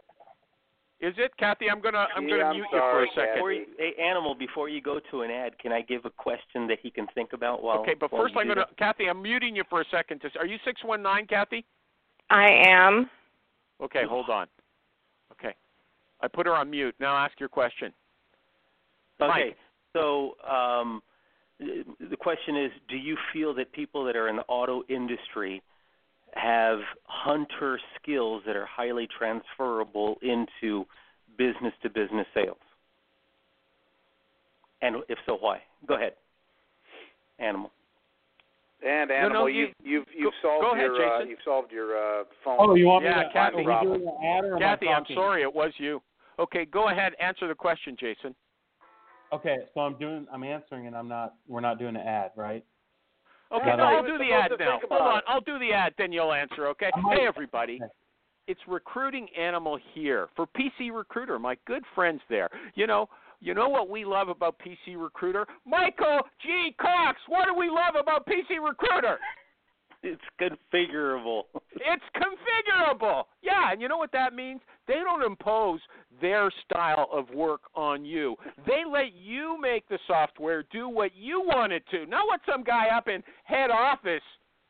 [1.01, 1.69] Is it, Kathy?
[1.69, 3.35] I'm gonna I'm Yeah, gonna I'm mute sorry, you for a second.
[3.35, 6.67] Before you, hey, animal, before you go to an ad, can I give a question
[6.67, 7.79] that he can think about while?
[7.79, 10.21] Okay, but while first you I'm gonna Kathy, I'm muting you for a second.
[10.21, 11.65] Just- Are you six one nine, Kathy?
[12.29, 13.09] I am.
[13.81, 14.47] Okay, hold on.
[15.31, 15.55] Okay,
[16.21, 16.95] I put her on mute.
[16.99, 17.93] Now ask your question.
[19.19, 19.27] that?
[19.29, 19.41] Mike.
[19.43, 19.55] Okay,
[19.93, 21.01] so um,
[21.59, 25.61] the question is, do you feel that people that are in the auto industry
[26.35, 30.85] have hunter skills that are highly transferable into
[31.37, 32.57] business to business sales?
[34.81, 35.61] And if so, why?
[35.87, 36.13] Go ahead.
[37.39, 37.71] Animal.
[38.85, 41.71] And animal, no, you, you- you've you've go- solved go ahead, your uh, you've solved
[41.71, 42.57] your uh, phone.
[42.59, 43.29] Oh, you want Yeah, me to?
[43.33, 43.55] Kathy.
[43.55, 43.99] Are we Problem.
[43.99, 46.01] doing an ad or Kathy, I I'm sorry, it was you.
[46.37, 48.33] Okay, go ahead, answer the question, Jason.
[49.33, 51.35] Okay, so I'm doing, I'm answering, and I'm not.
[51.47, 52.63] We're not doing an ad, right?
[53.51, 54.79] Okay, no, no, I'll do the ad now.
[54.89, 55.23] Hold on, it.
[55.27, 56.91] I'll do the ad, then you'll answer, okay?
[57.11, 57.79] Hey, everybody.
[58.47, 62.49] It's Recruiting Animal here for PC Recruiter, my good friends there.
[62.75, 63.09] You know,
[63.41, 65.47] you know what we love about PC Recruiter?
[65.65, 66.75] Michael G.
[66.79, 69.17] Cox, what do we love about PC Recruiter?
[70.01, 71.43] It's configurable.
[71.73, 73.23] It's configurable.
[73.41, 74.61] Yeah, and you know what that means?
[74.87, 75.79] They don't impose
[76.21, 78.35] their style of work on you.
[78.65, 82.63] They let you make the software do what you want it to, not what some
[82.63, 84.23] guy up in head office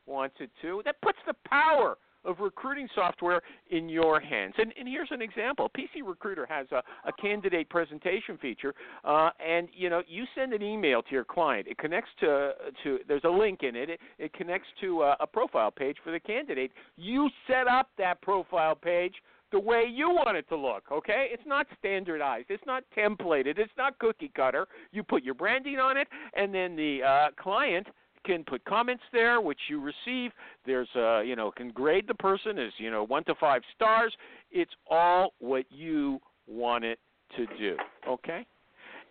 [0.06, 0.82] wants it to.
[0.84, 4.54] That puts the power of recruiting software in your hands.
[4.58, 5.70] And, and here's an example.
[5.76, 10.62] PC Recruiter has a, a candidate presentation feature, uh, and you know you send an
[10.62, 11.66] email to your client.
[11.68, 12.52] It connects to
[12.84, 13.90] to there's a link in it.
[13.90, 16.72] It, it connects to a, a profile page for the candidate.
[16.96, 19.14] You set up that profile page
[19.52, 21.28] the way you want it to look, okay?
[21.30, 22.46] It's not standardized.
[22.50, 23.58] It's not templated.
[23.58, 24.66] It's not cookie cutter.
[24.92, 27.88] You put your branding on it, and then the uh, client
[28.24, 30.32] can put comments there, which you receive.
[30.66, 34.12] There's, uh, you know, can grade the person as, you know, one to five stars.
[34.50, 36.98] It's all what you want it
[37.36, 37.76] to do,
[38.08, 38.46] okay?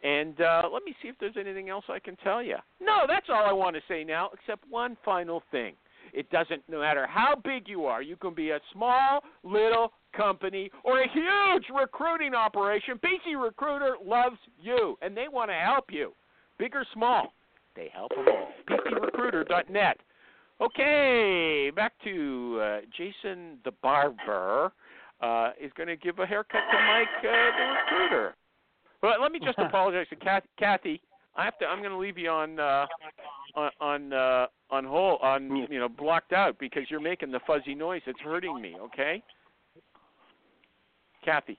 [0.04, 2.56] And uh, let me see if there's anything else I can tell you.
[2.80, 5.76] No, that's all I want to say now, except one final thing.
[6.14, 8.02] It doesn't no matter how big you are.
[8.02, 13.00] You can be a small little company or a huge recruiting operation.
[13.00, 16.14] PC Recruiter loves you and they want to help you.
[16.58, 17.34] Big or small,
[17.76, 18.50] they help them all.
[18.70, 19.98] PCRecruiter.net.
[20.62, 24.72] Okay, back to uh, Jason the barber
[25.22, 28.36] uh, is going to give a haircut to Mike uh, the recruiter.
[29.02, 31.02] But let me just apologize to Kath- Kathy.
[31.36, 31.66] I have to.
[31.66, 32.86] I'm going to leave you on uh,
[33.56, 37.76] on on uh, on hold on you know blocked out because you're making the fuzzy
[37.76, 38.02] noise.
[38.06, 38.76] It's hurting me.
[38.80, 39.24] Okay,
[41.24, 41.58] Kathy.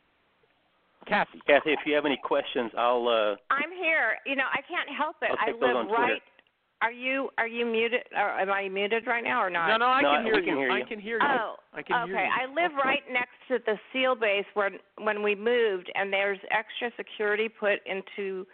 [1.11, 1.41] Kathy.
[1.47, 3.09] Kathy, if you have any questions, I'll.
[3.09, 4.17] Uh, I'm here.
[4.25, 5.31] You know, I can't help it.
[5.31, 6.23] I'll I take those on live right.
[6.83, 8.01] Are you are you muted?
[8.17, 9.69] Or am I muted right now or not?
[9.69, 10.45] No, no, I No, can hear you.
[10.47, 10.87] can hear I you.
[10.87, 11.27] can hear you.
[11.29, 12.27] Oh, I can hear okay.
[12.27, 12.61] you.
[12.61, 16.91] I live right next to the seal base where when we moved, and there's extra
[16.97, 18.47] security put into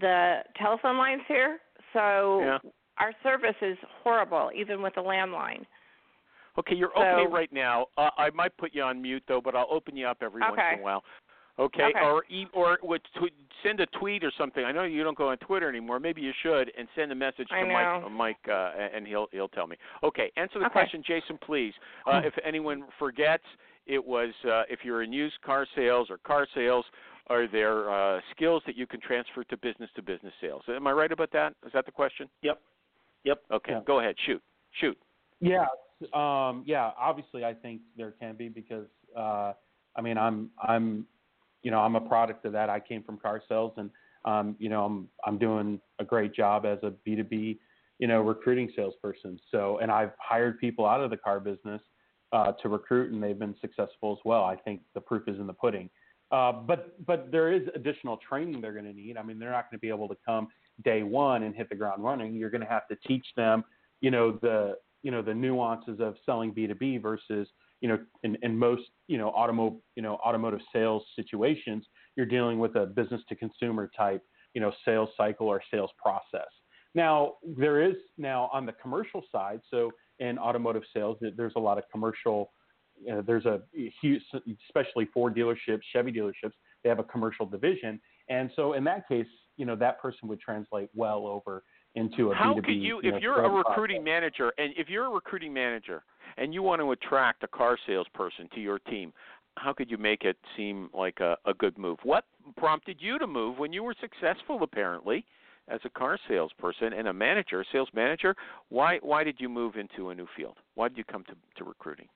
[0.00, 1.60] the telephone lines here.
[1.94, 2.58] So Yeah.
[2.98, 5.64] our service is horrible, even with the landline.
[6.56, 7.86] Okay, you're okay right now.
[7.96, 10.60] Uh, I might put you on mute though, but I'll open you up every once
[10.74, 11.02] in a while.
[11.56, 12.00] Okay, Okay.
[12.04, 13.30] or e- or would tw-
[13.62, 14.64] send a tweet or something.
[14.64, 16.00] I know you don't go on Twitter anymore.
[16.00, 18.08] Maybe you should, and send a message I to know.
[18.10, 18.44] Mike.
[18.44, 19.76] Mike, uh, and he'll he'll tell me.
[20.02, 20.72] Okay, answer the Okay.
[20.72, 21.72] question, Jason, please.
[22.06, 23.44] Uh, if anyone forgets,
[23.86, 26.84] it was uh, if you're in used car sales or car sales.
[27.28, 30.62] Are there uh, skills that you can transfer to business to business sales?
[30.68, 31.54] Am I right about that?
[31.64, 32.28] Is that the question?
[32.42, 32.60] Yep.
[33.24, 33.42] Yep.
[33.50, 33.80] Okay, Yeah.
[33.86, 34.14] go ahead.
[34.26, 34.42] Shoot.
[34.72, 34.98] Shoot.
[35.40, 35.64] Yeah,
[36.12, 36.90] um, yeah.
[36.98, 38.86] Obviously, I think there can be because
[39.16, 39.54] uh,
[39.96, 41.06] I mean, I'm I'm
[41.64, 42.70] you know I'm a product of that.
[42.70, 43.90] I came from car sales, and
[44.24, 47.58] um, you know I'm I'm doing a great job as a B2B
[47.98, 49.38] you know, recruiting salesperson.
[49.50, 51.80] So, and I've hired people out of the car business
[52.32, 54.44] uh, to recruit, and they've been successful as well.
[54.44, 55.88] I think the proof is in the pudding.
[56.30, 59.16] Uh, but but there is additional training they're going to need.
[59.16, 60.48] I mean, they're not going to be able to come
[60.84, 62.34] day one and hit the ground running.
[62.34, 63.62] You're going to have to teach them,
[64.00, 67.46] you know, the you know the nuances of selling B2B versus
[67.84, 71.84] you know in, in most you know automotive you know automotive sales situations,
[72.16, 74.22] you're dealing with a business to consumer type
[74.54, 76.48] you know sales cycle or sales process.
[76.94, 81.76] Now there is now on the commercial side, so in automotive sales, there's a lot
[81.76, 82.52] of commercial.
[83.12, 83.60] Uh, there's a
[84.00, 84.22] huge,
[84.66, 89.26] especially Ford dealerships, Chevy dealerships, they have a commercial division, and so in that case,
[89.58, 91.64] you know that person would translate well over
[91.96, 92.64] into a How B2B.
[92.64, 94.22] could you, you know, if you're a recruiting process.
[94.22, 96.02] manager, and if you're a recruiting manager,
[96.36, 99.12] and you want to attract a car salesperson to your team,
[99.56, 101.98] how could you make it seem like a, a good move?
[102.02, 102.24] What
[102.56, 105.24] prompted you to move when you were successful, apparently,
[105.68, 108.34] as a car salesperson and a manager, a sales manager?
[108.68, 110.56] Why why did you move into a new field?
[110.74, 112.08] Why did you come to, to recruiting?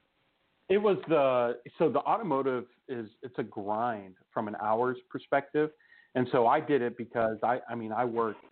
[0.69, 5.71] It was the so the automotive is it's a grind from an hours perspective,
[6.15, 8.45] and so I did it because I I mean I worked,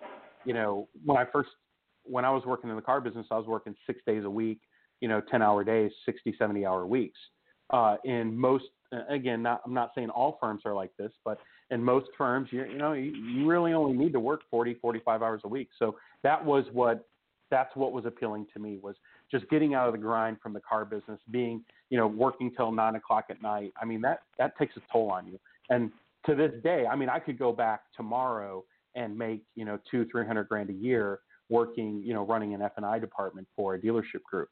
[0.45, 1.51] you know, when I first
[2.05, 4.61] when I was working in the car business, I was working six days a week,
[5.01, 7.19] you know, 10 hour days, 60, 70 hour weeks.
[7.71, 8.65] Uh, in most,
[9.09, 11.39] again, not, I'm not saying all firms are like this, but
[11.71, 15.23] in most firms, you, you know, you, you really only need to work 40, 45
[15.23, 15.69] hours a week.
[15.79, 17.07] So that was what,
[17.51, 18.97] that's what was appealing to me was
[19.31, 22.73] just getting out of the grind from the car business, being, you know, working till
[22.73, 23.73] nine o'clock at night.
[23.81, 25.39] I mean, that, that takes a toll on you.
[25.71, 25.91] And
[26.27, 30.07] to this day, I mean, I could go back tomorrow and make, you know, two,
[30.11, 33.79] 300 grand a year working, you know, running an F and I department for a
[33.79, 34.49] dealership group.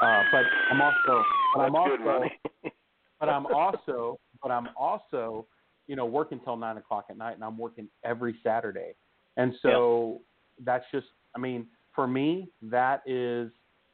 [0.00, 2.32] Uh, but I'm also, but I'm also, money.
[3.20, 5.46] but I'm also, but I'm also,
[5.86, 8.94] you know, working till nine o'clock at night, and I'm working every Saturday,
[9.36, 10.20] and so
[10.64, 13.50] that's just, I mean, for me, that is,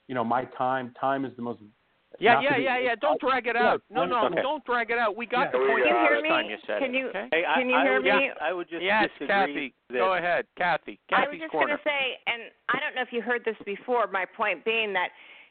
[0.06, 0.94] you know, my time.
[1.00, 1.60] Time is the most.
[2.18, 2.94] Yeah, not yeah, be- yeah, yeah.
[2.94, 3.82] Don't drag it Yeah, out.
[3.90, 4.40] No, no, okay.
[4.40, 5.16] don't drag it out.
[5.16, 5.50] We got Yeah.
[5.52, 6.08] the point got the it.
[6.08, 6.62] first Can you time hear you me?
[6.66, 7.28] said Can you- okay?
[7.32, 8.30] Hey, I, Can you I hear would, me?
[8.40, 9.74] I would just Yes, disagree Kathy.
[9.90, 11.00] that Go ahead, Kathy.
[11.12, 14.06] I was just going to say, and I don't know if you heard this before.
[14.06, 15.08] My point being that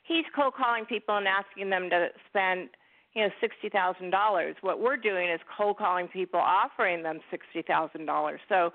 [0.07, 2.69] he's cold calling people and asking them to spend,
[3.13, 4.55] you know, sixty thousand dollars.
[4.61, 8.39] What we're doing is cold calling people, offering them sixty thousand dollars.
[8.49, 8.71] So,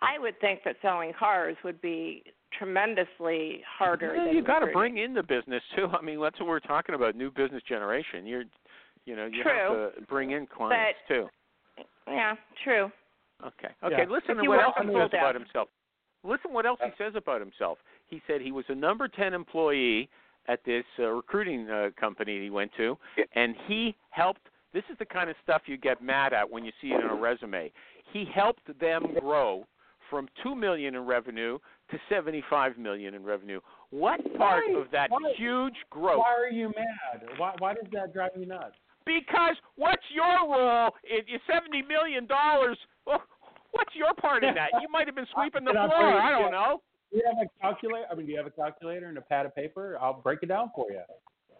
[0.00, 2.24] I would think that selling cars would be
[2.58, 4.14] tremendously harder.
[4.14, 5.86] Yeah, than you got to bring in the business too.
[5.86, 7.16] I mean, that's what we're talking about.
[7.16, 8.26] New business generation.
[8.26, 8.44] You're,
[9.06, 11.28] you know, you have to bring in clients too.
[12.06, 12.90] Yeah, true.
[13.44, 13.68] Okay.
[13.82, 13.96] Okay.
[13.98, 14.04] Yeah.
[14.08, 15.68] Listen If to what else he full says about himself.
[16.24, 17.78] Listen what else he says about himself.
[18.06, 20.08] He said he was a number 10 employee
[20.48, 22.96] at this uh, recruiting uh, company he went to,
[23.34, 24.40] and he helped.
[24.74, 27.06] This is the kind of stuff you get mad at when you see it in
[27.10, 27.70] a resume.
[28.12, 29.66] He helped them grow
[30.08, 31.58] from 2 million in revenue
[31.90, 33.60] to 75 million in revenue.
[33.90, 34.80] What part Why?
[34.80, 35.18] of that Why?
[35.36, 37.22] huge growth Why are you mad?
[37.36, 38.74] Why why does that drive you nuts?
[39.04, 42.78] because what's your role in in seventy million dollars?
[43.06, 43.22] Well,
[43.72, 44.70] what's your part in that?
[44.80, 46.20] You might have been sweeping the floor.
[46.20, 46.80] I don't know.
[47.12, 48.06] Do you have a calculator?
[48.10, 49.98] I mean, do you have a calculator and a pad of paper?
[50.00, 51.04] I'll break it down for you.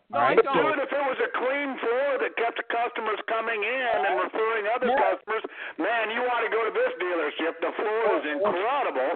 [0.09, 0.41] No, All I right?
[0.41, 0.57] don't.
[0.57, 4.65] Dude, if it was a clean floor that kept the customers coming in and referring
[4.73, 4.97] other Yeah.
[5.13, 5.45] customers,
[5.77, 7.61] man, you want to go to this dealership.
[7.61, 9.13] The floor is incredible.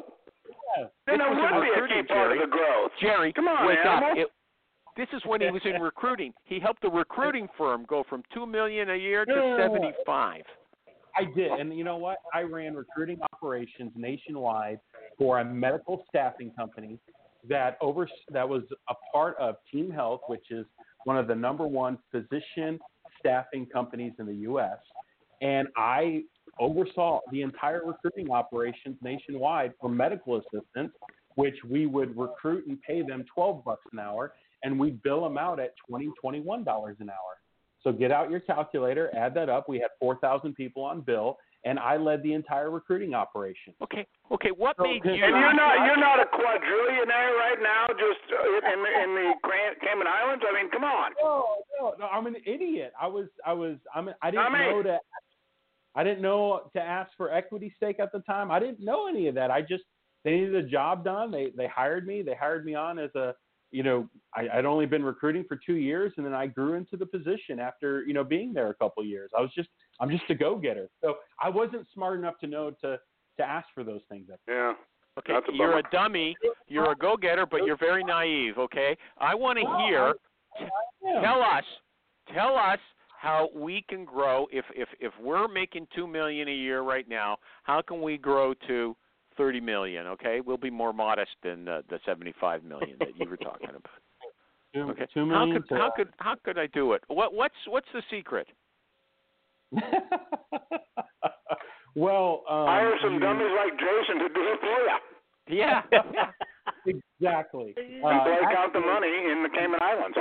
[0.77, 0.87] Yeah.
[1.09, 2.38] Then it would in be a key recruiting, part of Jerry.
[2.40, 2.92] the growth.
[3.01, 4.11] Jerry, Come on, wake animal.
[4.12, 4.16] up.
[4.18, 4.29] It,
[4.96, 6.33] this is when he was in recruiting.
[6.44, 9.57] He helped the recruiting firm go from two million a year to no.
[9.59, 10.44] seventy-five.
[11.16, 12.18] I did, and you know what?
[12.35, 14.81] I ran recruiting operations nationwide
[15.18, 16.98] for a medical staffing company
[17.48, 20.66] that over that was a part of Team Health, which is
[21.05, 22.79] one of the number one physician
[23.18, 24.79] staffing companies in the U.S.
[25.40, 26.22] And I
[26.59, 30.96] oversaw the entire recruiting operations nationwide for medical assistants,
[31.35, 35.38] which we would recruit and pay them 12 bucks an hour, and we bill them
[35.38, 37.37] out at 20, 21 dollars an hour.
[37.83, 39.68] So get out your calculator, add that up.
[39.68, 43.75] We had 4,000 people on bill, and I led the entire recruiting operation.
[43.83, 44.51] Okay, okay.
[44.57, 45.11] What So, made you?
[45.12, 49.33] And you're not you're not a quadrillionaire right now, just uh, in the, in the
[49.42, 50.45] Gran- Cayman Islands.
[50.49, 51.12] I mean, come on.
[51.23, 51.45] No,
[51.81, 52.07] no, no.
[52.07, 52.92] I'm an idiot.
[53.01, 54.99] I was, I was, I'm, I didn't I mean- know to,
[55.95, 58.51] I didn't know to ask for equity stake at the time.
[58.51, 59.51] I didn't know any of that.
[59.51, 59.85] I just,
[60.25, 61.31] they needed a job done.
[61.31, 62.21] They, they hired me.
[62.23, 63.35] They hired me on as a,
[63.70, 66.96] you know, I, I'd only been recruiting for two years, and then I grew into
[66.96, 69.31] the position after, you know, being there a couple of years.
[69.37, 69.68] I was just,
[70.00, 70.88] I'm just a go-getter.
[71.02, 72.98] So I wasn't smart enough to know to,
[73.38, 74.29] to ask for those things.
[74.48, 74.74] Yeah.
[75.18, 76.37] Okay, That's a you're a dummy.
[76.68, 78.59] You're a go-getter, but you're very naive.
[78.59, 80.12] Okay, I want to hear.
[81.02, 81.20] Yeah.
[81.22, 81.64] Tell us,
[82.35, 82.79] tell us
[83.18, 84.46] how we can grow.
[84.52, 88.52] If if if we're making two million a year right now, how can we grow
[88.68, 88.94] to
[89.37, 90.07] thirty million.
[90.07, 93.83] Okay, we'll be more modest than the, the seventy-five million that you were talking about.
[94.75, 97.03] Two, Okay, two how could how could how could I do it?
[97.09, 98.46] What what's what's the secret?
[101.94, 104.66] well, um, Hire some you- dummies like Jason to do it for
[105.49, 105.59] you.
[105.62, 105.83] Yeah.
[106.87, 107.75] exactly.
[107.77, 110.16] And Uh, break out the money in the Cayman Islands.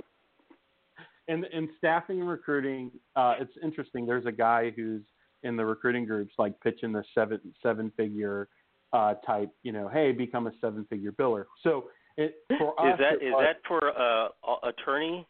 [1.28, 4.06] And in staffing and recruiting, uh, it's interesting.
[4.06, 5.02] There's a guy who's
[5.42, 8.48] in the recruiting groups, like pitching the seven seven figure
[8.96, 9.52] uh, type.
[9.64, 11.46] You know, hey, become a seven figure biller.
[11.64, 11.86] So
[12.18, 14.30] it for us, Is that it is was- that for uh,
[14.72, 15.28] attorney,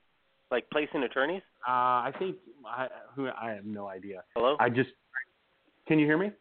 [0.52, 1.42] like placing attorneys?
[1.68, 1.72] Uh,
[2.10, 4.24] I think I who I have no idea.
[4.36, 4.56] Hello.
[4.60, 4.92] I just
[5.88, 6.32] can you hear me?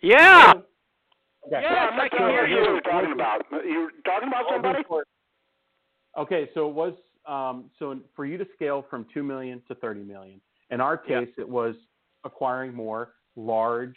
[0.00, 0.52] yeah.
[1.46, 1.60] Okay.
[1.62, 2.56] Yeah, I'm I not can sure hear what you.
[2.66, 3.40] you were talking about.
[3.64, 4.82] You were talking about somebody?
[6.18, 6.94] Okay, so it was
[7.26, 10.40] um, so for you to scale from two million to thirty million.
[10.70, 11.20] In our Yeah.
[11.20, 11.74] case, it was
[12.24, 13.96] acquiring more large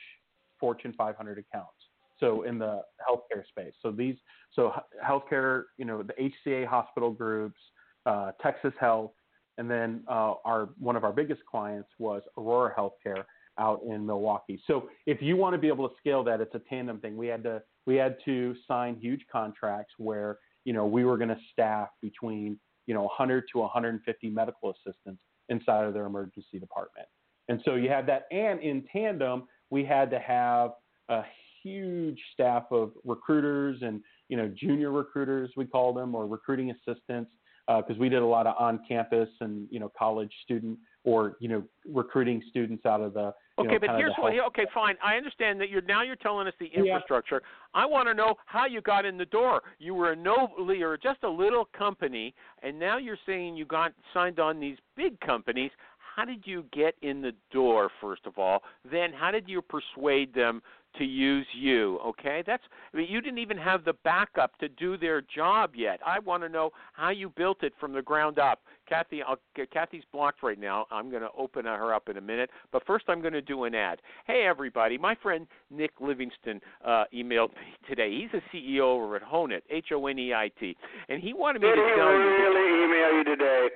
[0.60, 1.74] Fortune 500 accounts.
[2.22, 4.16] So in the healthcare space, so these
[4.54, 4.72] so
[5.04, 6.14] healthcare, you know, the
[6.48, 7.60] HCA hospital groups,
[8.06, 9.12] uh, Texas Health,
[9.58, 13.24] and then uh, our one of our biggest clients was Aurora Healthcare
[13.60, 14.62] out in Milwaukee.
[14.66, 17.18] So if you want to be able to scale that, it's a tandem thing.
[17.18, 21.30] We had to we had to sign huge contracts where you know we were going
[21.30, 27.08] to staff between you know 100 to 150 medical assistants inside of their emergency department.
[27.50, 30.72] And so you had that, and in tandem, we had to have
[31.10, 31.24] a
[31.64, 37.32] huge staff of recruiters and you know junior recruiters we call them or recruiting assistants
[37.68, 41.48] uh, because we did a lot of on-campus and you know college student or you
[41.48, 44.34] know recruiting students out of the Okay, know, but here's what.
[44.48, 44.96] Okay, fine.
[45.04, 46.82] I understand that you're now you're telling us the Yeah.
[46.84, 47.42] infrastructure.
[47.74, 49.62] I want to know how you got in the door.
[49.78, 53.94] You were a no, you're just a little company, and now you're saying you got
[54.14, 55.72] signed on these big companies.
[56.16, 58.64] How did you get in the door, first of all?
[58.90, 60.62] Then, how did you persuade them
[60.98, 62.00] to use you?
[62.06, 62.64] Okay, that's.
[62.94, 66.00] I mean, you didn't even have the backup to do their job yet.
[66.06, 68.60] I want to know how you built it from the ground up.
[68.90, 69.38] Kathy, I'll,
[69.72, 70.86] Kathy's blocked right now.
[70.92, 73.64] I'm going to open her up in a minute, but first I'm going to do
[73.64, 74.02] an ad.
[74.28, 74.98] Hey, everybody!
[74.98, 78.12] My friend Nick Livingston uh, emailed me today.
[78.20, 82.12] He's a CEO over at HoneIt, H-O-N-E-I-T, and he wanted me Did to he tell
[82.12, 82.20] you.
[82.20, 83.68] he really email you today?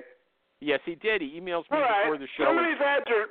[0.60, 1.20] Yes, he did.
[1.20, 2.08] He emails me right.
[2.08, 2.48] before the show.
[2.48, 3.28] Some of these ads are.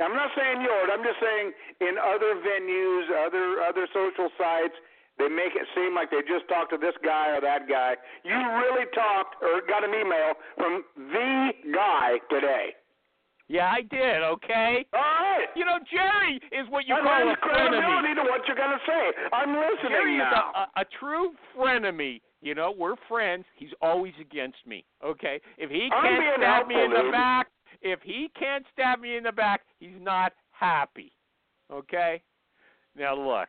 [0.00, 0.88] I'm not saying yours.
[0.92, 1.52] I'm just saying
[1.84, 4.76] in other venues, other other social sites,
[5.20, 7.96] they make it seem like they just talked to this guy or that guy.
[8.24, 12.76] You really talked or got an email from the guy today.
[13.50, 14.22] Yeah, I did.
[14.22, 14.86] Okay.
[14.94, 15.50] All right.
[15.56, 17.82] You know, Jerry is what you that call a frenemy.
[17.82, 19.04] credibility to what you're going to say.
[19.34, 22.22] I'm listening Jerry is a, a, a true frenemy.
[22.42, 23.44] You know, we're friends.
[23.56, 24.84] He's always against me.
[25.04, 27.48] Okay, if he can't stab me in the back,
[27.82, 31.12] if he can't stab me in the back, he's not happy.
[31.70, 32.22] Okay.
[32.96, 33.48] Now look,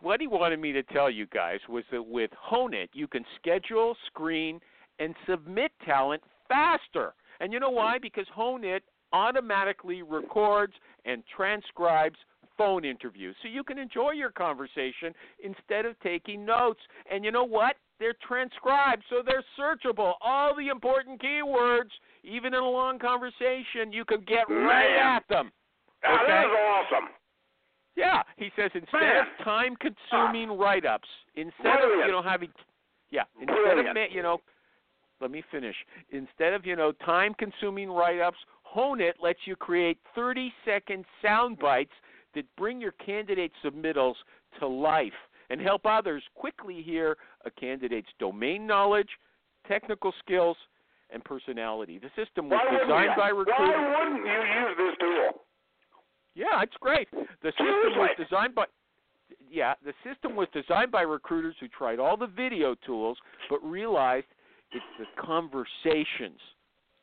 [0.00, 3.94] what he wanted me to tell you guys was that with HoneIt, you can schedule,
[4.06, 4.60] screen,
[4.98, 7.14] and submit talent faster.
[7.40, 7.98] And you know why?
[7.98, 8.80] Because HoneIt
[9.12, 10.72] automatically records
[11.04, 12.16] and transcribes
[12.56, 13.36] phone interviews.
[13.42, 16.80] So you can enjoy your conversation instead of taking notes.
[17.10, 17.76] And you know what?
[17.98, 20.14] They're transcribed, so they're searchable.
[20.20, 21.90] All the important keywords,
[22.22, 25.50] even in a long conversation, you can get right at them.
[26.04, 26.24] Okay.
[26.28, 27.08] That is awesome.
[27.96, 29.26] Yeah, he says instead Man.
[29.26, 30.54] of time-consuming ah.
[30.54, 32.50] write-ups, instead of you know having,
[33.10, 33.98] yeah, instead Brilliant.
[33.98, 34.38] of you know,
[35.20, 35.74] let me finish.
[36.10, 38.38] Instead of you know time-consuming write-ups,
[38.76, 41.90] HoneIt lets you create 30-second sound bites
[42.36, 44.14] that bring your candidate submittals
[44.60, 45.12] to life
[45.50, 49.08] and help others quickly hear a candidate's domain knowledge,
[49.66, 50.56] technical skills,
[51.10, 51.98] and personality.
[51.98, 53.74] The system was Why designed by recruiters.
[53.74, 55.42] Why wouldn't you use this tool?
[56.34, 57.08] Yeah, it's great.
[57.10, 58.64] The system was designed by
[59.50, 63.16] yeah, the system was designed by recruiters who tried all the video tools
[63.48, 64.26] but realized
[64.72, 66.38] it's the conversations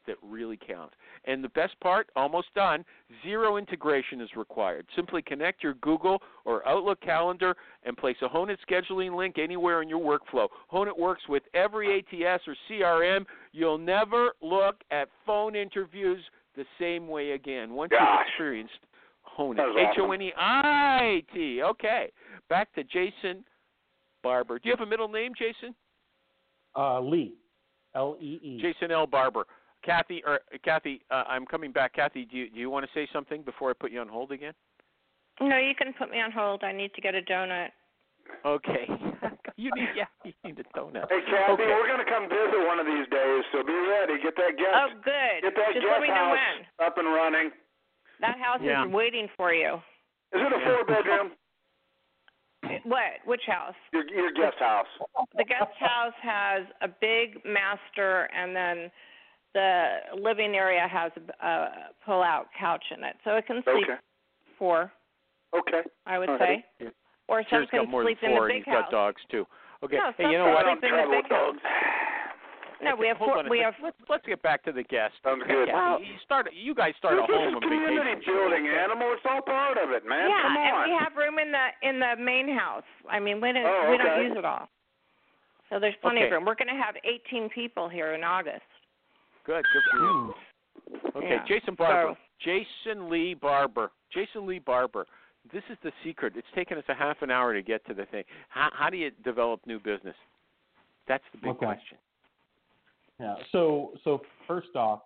[0.08, 0.94] that really count.
[1.26, 2.86] And the best part, almost done,
[3.24, 4.86] zero integration is required.
[4.96, 9.90] Simply connect your Google or Outlook calendar and place a HoneIt scheduling link anywhere in
[9.90, 10.48] your workflow.
[10.72, 13.26] HoneIt works with every ATS or CRM.
[13.52, 16.24] You'll never look at phone interviews
[16.56, 18.26] the same way again once you've Gosh.
[18.30, 18.74] experienced
[19.38, 19.58] HoneIt.
[19.58, 20.04] That's H awesome.
[20.04, 21.62] O N E I T.
[21.64, 22.12] Okay.
[22.50, 23.44] Back to Jason
[24.24, 24.60] Barber.
[24.60, 25.76] Do you have a middle name, Jason?
[26.76, 27.36] uh, Lee,
[27.96, 28.60] L E E.
[28.62, 29.08] Jason L.
[29.08, 29.46] Barber.
[29.86, 31.94] Kathy, or Kathy, uh, I'm coming back.
[31.94, 34.32] Kathy, do you, do you want to say something before I put you on hold
[34.32, 34.54] again?
[35.40, 36.64] No, you can put me on hold.
[36.64, 37.70] I need to get a donut.
[38.46, 38.88] Okay.
[39.58, 41.06] you need, yeah, you need a donut.
[41.10, 41.68] Hey, Kathy, Okay.
[41.70, 44.18] we're going to come visit one of these days, so be ready.
[44.24, 45.44] Get that guest, Oh, good.
[45.44, 46.40] get that Just guest let me know house
[46.80, 46.88] when.
[46.88, 47.52] up and running.
[48.22, 48.86] That house Yeah.
[48.88, 49.76] is waiting for you.
[50.34, 51.32] Is it a four bedroom?
[52.84, 53.22] What?
[53.26, 53.76] Which house?
[53.94, 54.88] Your your guest house.
[55.38, 58.92] The guest house has a big master, and then
[59.56, 61.70] the living area has a, a
[62.06, 64.00] pull-out couch in it, so it can sleep Okay.
[64.60, 64.92] four.
[65.58, 65.82] Okay.
[66.06, 66.94] I would All say, right.
[67.32, 68.84] or some Sher's can got more sleep than in four, the and big he's house.
[68.92, 69.48] got dogs too.
[69.82, 69.96] Okay.
[69.96, 70.68] No, hey, you know what?
[70.68, 71.60] I sleep don't in the big dogs.
[72.84, 73.40] No, we have four.
[73.50, 75.16] We have Let's let's get back to the guest.
[75.24, 75.70] Sounds good.
[75.72, 76.52] Yeah, you start.
[76.52, 79.16] You guys start a this home is community building, animal.
[79.16, 80.28] It's all part of it, man.
[80.30, 80.84] yeah, Come and on.
[80.84, 82.84] we have room in the in the main house.
[83.10, 84.68] I mean, we don't Oh, we don't use it all.
[85.72, 86.28] So there's plenty Okay.
[86.28, 86.46] of room.
[86.46, 88.68] We're going to have 18 people here in August.
[89.46, 89.64] Good.
[89.74, 90.34] Good for you.
[91.16, 91.46] Okay, Yeah.
[91.46, 92.14] Jason Barber.
[92.14, 93.92] So- Jason Lee Barber.
[94.12, 95.08] Jason Lee Barber.
[95.52, 96.36] This is the secret.
[96.36, 98.24] It's taken us a half an hour to get to the thing.
[98.50, 100.16] How, how do you develop new business?
[101.08, 101.66] That's the big Okay.
[101.66, 101.98] question.
[103.20, 103.36] Yeah.
[103.52, 105.04] So so first off,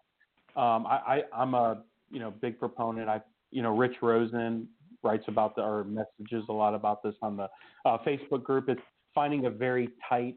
[0.56, 3.10] um, I, I I'm a you know big proponent.
[3.10, 3.22] I
[3.52, 4.68] you know Rich Rosen
[5.04, 7.50] writes about the or messages a lot about this on the
[7.86, 8.70] uh, Facebook group.
[8.70, 8.82] It's
[9.14, 10.36] finding a very tight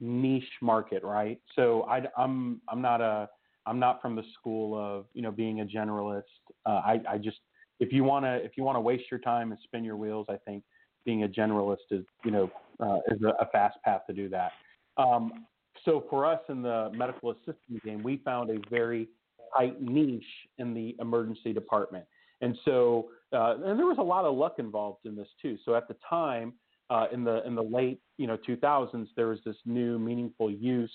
[0.00, 1.38] niche market, right?
[1.54, 3.28] So I, I'm I'm not a
[3.66, 6.22] I'm not from the school of you know being a generalist.
[6.66, 7.38] Uh, I I just
[7.80, 10.64] if you wanna if you wanna waste your time and spin your wheels, I think
[11.04, 12.50] being a generalist is you know
[12.80, 14.52] uh, is a, a fast path to do that.
[14.96, 15.46] Um,
[15.84, 19.08] so for us in the medical assistant game, we found a very
[19.56, 20.24] tight niche
[20.58, 22.04] in the emergency department,
[22.40, 25.56] and so uh, and there was a lot of luck involved in this too.
[25.64, 26.54] So at the time,
[26.90, 30.92] uh, in the in the late you know 2000s, there was this new meaningful use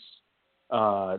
[0.72, 1.18] uh,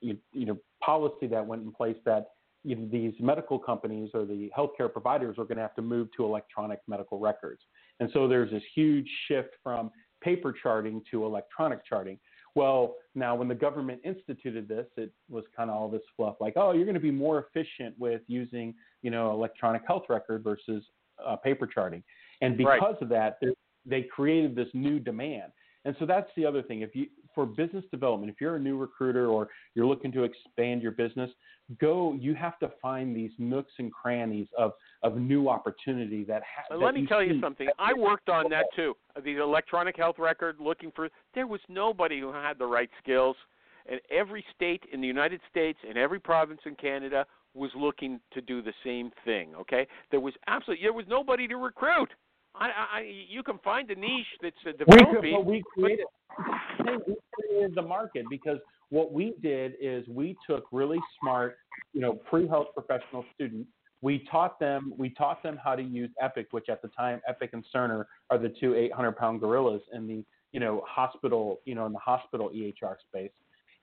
[0.00, 2.28] you, you know policy that went in place that
[2.76, 6.24] know, these medical companies or the healthcare providers were going to have to move to
[6.24, 7.62] electronic medical records,
[8.00, 9.90] and so there's this huge shift from
[10.22, 12.18] paper charting to electronic charting.
[12.54, 16.54] Well, now when the government instituted this, it was kind of all this fluff like,
[16.56, 20.84] oh, you're going to be more efficient with using, you know, electronic health record versus
[21.24, 22.02] uh, paper charting.
[22.42, 23.02] And because Right.
[23.02, 23.54] of that, they-
[23.86, 25.52] they created this new demand.
[25.86, 26.82] And so that's the other thing.
[26.82, 30.82] If you for business development, if you're a new recruiter or you're looking to expand
[30.82, 31.30] your business,
[31.80, 32.16] go.
[32.18, 34.72] You have to find these nooks and crannies of
[35.02, 36.42] of new opportunity that.
[36.42, 37.68] Ha- that let me tell you something.
[37.78, 38.94] I worked on that too.
[39.22, 41.08] The electronic health record, looking for.
[41.34, 43.36] There was nobody who had the right skills,
[43.88, 48.40] and every state in the United States and every province in Canada was looking to
[48.40, 49.54] do the same thing.
[49.54, 52.10] Okay, there was absolutely there was nobody to recruit.
[52.54, 55.34] I, I, you can find a niche that's uh, We, developing.
[55.34, 56.06] but we created,
[57.06, 58.58] we created the market because
[58.90, 61.56] what we did is we took really smart,
[61.92, 63.70] you know, pre-health professional students.
[64.02, 67.50] We taught them we taught them how to use Epic, which at the time Epic
[67.52, 71.92] and Cerner are the two 800-pound gorillas in the you know hospital you know in
[71.92, 73.30] the hospital EHR space.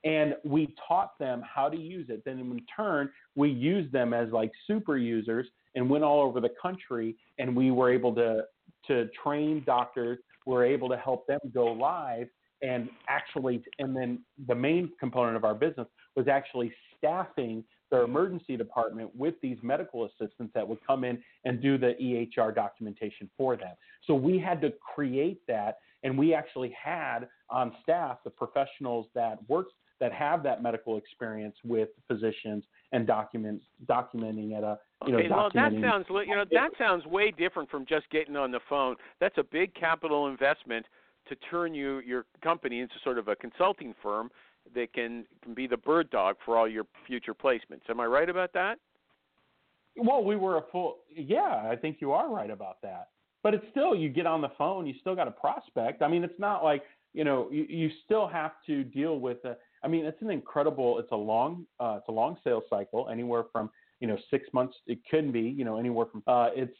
[0.04, 2.24] And we taught them how to use it.
[2.24, 6.50] Then in turn, we used them as like super users and went all over the
[6.60, 7.16] country.
[7.38, 8.42] And we were able to
[8.86, 10.18] to train doctors.
[10.46, 12.28] We're able to help them go live
[12.62, 13.62] and actually.
[13.78, 19.34] And then the main component of our business was actually staffing their emergency department with
[19.40, 23.74] these medical assistants that would come in and do the EHR documentation for them.
[24.06, 29.38] So we had to create that, and we actually had on staff the professionals that
[29.48, 35.18] worked that have that medical experience with physicians and document documenting at a you know
[35.18, 38.60] Okay, well, that sounds you know that sounds way different from just getting on the
[38.68, 38.96] phone.
[39.20, 40.86] That's a big capital investment
[41.28, 44.30] to turn you your company into sort of a consulting firm
[44.74, 47.88] that can can be the bird dog for all your future placements.
[47.88, 48.78] Am I right about that?
[49.96, 50.98] Well, we were a full.
[51.14, 53.08] Yeah, I think you are right about that.
[53.42, 56.02] But it's still, you get on the phone, you still got a prospect.
[56.02, 56.82] I mean, it's not like
[57.14, 59.44] you know, you, you still have to deal with.
[59.44, 60.98] A, I mean, it's an incredible.
[60.98, 61.66] It's a long.
[61.80, 63.70] Uh, it's a long sales cycle, anywhere from
[64.00, 64.76] you know six months.
[64.86, 66.22] It could be you know anywhere from.
[66.26, 66.76] Uh, it's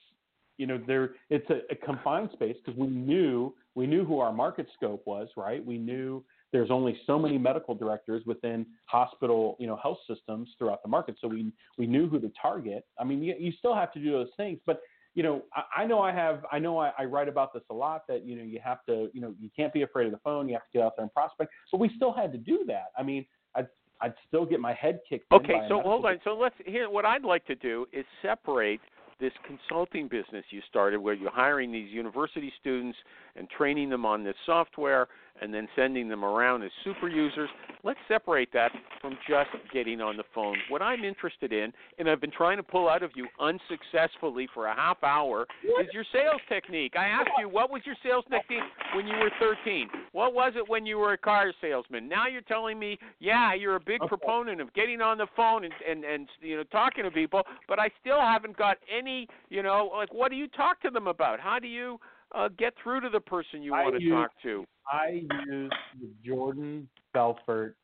[0.56, 1.14] you know there.
[1.30, 5.28] It's a, a confined space because we knew we knew who our market scope was,
[5.36, 5.64] right?
[5.64, 10.82] We knew there's only so many medical directors within hospital, you know, health systems throughout
[10.82, 11.16] the market.
[11.20, 12.84] So we we knew who to target.
[12.98, 14.80] I mean, you, you still have to do those things, but
[15.14, 17.74] you know, I, I know I have, I know I, I write about this a
[17.74, 20.18] lot that you know you have to, you know, you can't be afraid of the
[20.18, 20.48] phone.
[20.48, 21.50] You have to get out there and prospect.
[21.72, 22.86] But we still had to do that.
[22.96, 23.66] I mean, I'd
[24.00, 25.30] I'd still get my head kicked.
[25.32, 26.18] Okay, so hold on.
[26.24, 26.88] So let's here.
[26.88, 28.80] What I'd like to do is separate
[29.20, 32.96] this consulting business you started, where you're hiring these university students
[33.34, 35.08] and training them on this software,
[35.42, 37.48] and then sending them around as super users.
[37.84, 40.56] Let's separate that from just getting on the phone.
[40.68, 44.66] What I'm interested in, and I've been trying to pull out of you unsuccessfully for
[44.66, 45.46] a half hour,
[45.80, 46.94] is your sales technique.
[46.96, 48.62] I asked you, what was your sales technique
[48.94, 49.88] when you were 13?
[50.12, 52.08] What was it when you were a car salesman?
[52.08, 54.08] Now you're telling me, yeah, you're a big Okay.
[54.08, 57.78] proponent of getting on the phone and, and and you know talking to people, but
[57.78, 61.40] I still haven't got any, you know, like what do you talk to them about?
[61.40, 62.00] How do you
[62.34, 64.64] uh, get through to the person you want to talk to?
[64.90, 65.70] I use
[66.00, 67.76] the Jordan Belfort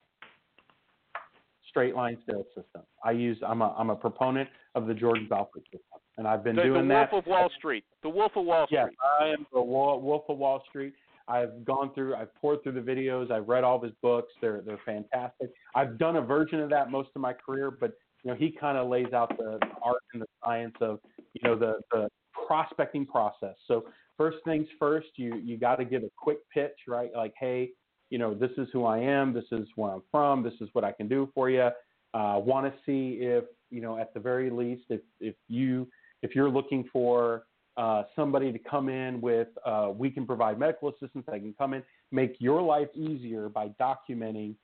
[1.68, 2.82] straight line sales system.
[3.04, 6.56] I use I'm a I'm a proponent of the Jordan Belfort system, and I've been
[6.56, 7.16] The, the doing Wolf that.
[7.16, 7.84] of Wall Street.
[8.02, 8.78] The Wolf of Wall Street.
[8.78, 8.88] Yes.
[9.20, 10.94] I am the Wolf of Wall Street.
[11.26, 14.32] I've gone through, I've poured through the videos, I've read all of his books.
[14.40, 15.50] They're they're fantastic.
[15.74, 17.92] I've done a version of that most of my career, but
[18.22, 21.00] you know he kind of lays out the art and the science of
[21.32, 22.08] you know the the
[22.46, 23.54] prospecting process.
[23.66, 23.86] So
[24.16, 27.10] first things first, you you got to give a quick pitch, right?
[27.14, 27.70] Like, hey,
[28.10, 30.84] you know, this is who I am, this is where I'm from, this is what
[30.84, 31.70] I can do for you.
[32.12, 35.88] Uh, Want to see if you know at the very least if if you
[36.22, 37.44] if you're looking for
[37.76, 41.24] uh, somebody to come in with, uh, we can provide medical assistance.
[41.28, 44.54] I can come in, make your life easier by documenting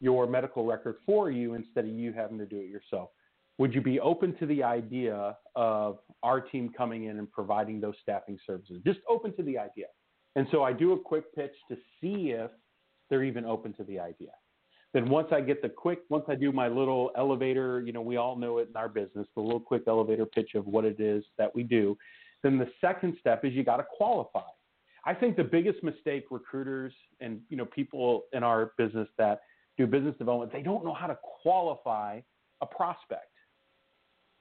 [0.00, 3.08] your medical record for you instead of you having to do it yourself.
[3.58, 7.94] Would you be open to the idea of our team coming in and providing those
[8.02, 8.80] staffing services?
[8.84, 9.86] Just open to the idea.
[10.34, 12.50] And so I do a quick pitch to see if
[13.08, 14.32] they're even open to the idea.
[14.92, 18.16] Then once I get the quick, once I do my little elevator, you know, we
[18.16, 21.24] all know it in our business, the little quick elevator pitch of what it is
[21.38, 21.96] that we do.
[22.42, 24.40] Then the second step is you got to qualify.
[25.04, 29.40] I think the biggest mistake recruiters and you know people in our business that
[29.78, 32.20] do business development, they don't know how to qualify
[32.60, 33.26] a prospect.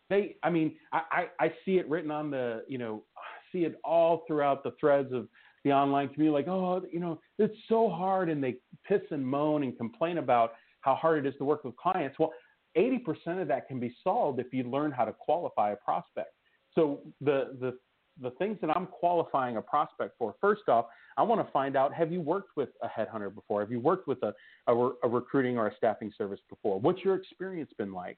[0.10, 3.64] They, I mean, I, I, I see it written on the, you know, I see
[3.64, 5.28] it all throughout the threads of
[5.64, 8.56] the online community, like, oh, you know, it's so hard, and they
[8.88, 12.20] piss and moan and complain about how hard it is to work with clients.
[12.20, 12.34] Well,
[12.78, 16.32] 80% of that can be solved if you learn how to qualify a prospect.
[16.76, 17.78] So the the
[18.22, 20.86] the things that I'm qualifying a prospect for, first off,
[21.18, 23.60] I want to find out have you worked with a headhunter before?
[23.60, 24.34] Have you worked with a,
[24.68, 26.80] a, a recruiting or a staffing service before?
[26.80, 28.18] What's your experience been like?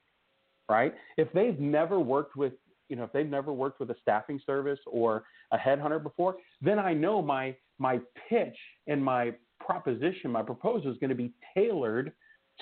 [0.68, 0.94] Right?
[1.16, 2.52] If they've never worked with,
[2.88, 6.78] you know, if they've never worked with a staffing service or a headhunter before, then
[6.78, 8.56] I know my my pitch
[8.86, 12.12] and my proposition, my proposal is going to be tailored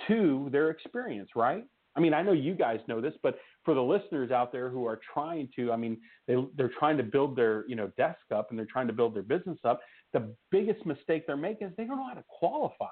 [0.07, 1.65] to their experience, right?
[1.97, 4.87] I mean, I know you guys know this, but for the listeners out there who
[4.87, 5.97] are trying to, I mean,
[6.27, 9.15] they they're trying to build their you know desk up and they're trying to build
[9.15, 9.81] their business up.
[10.13, 12.87] The biggest mistake they're making is they don't know how to qualify.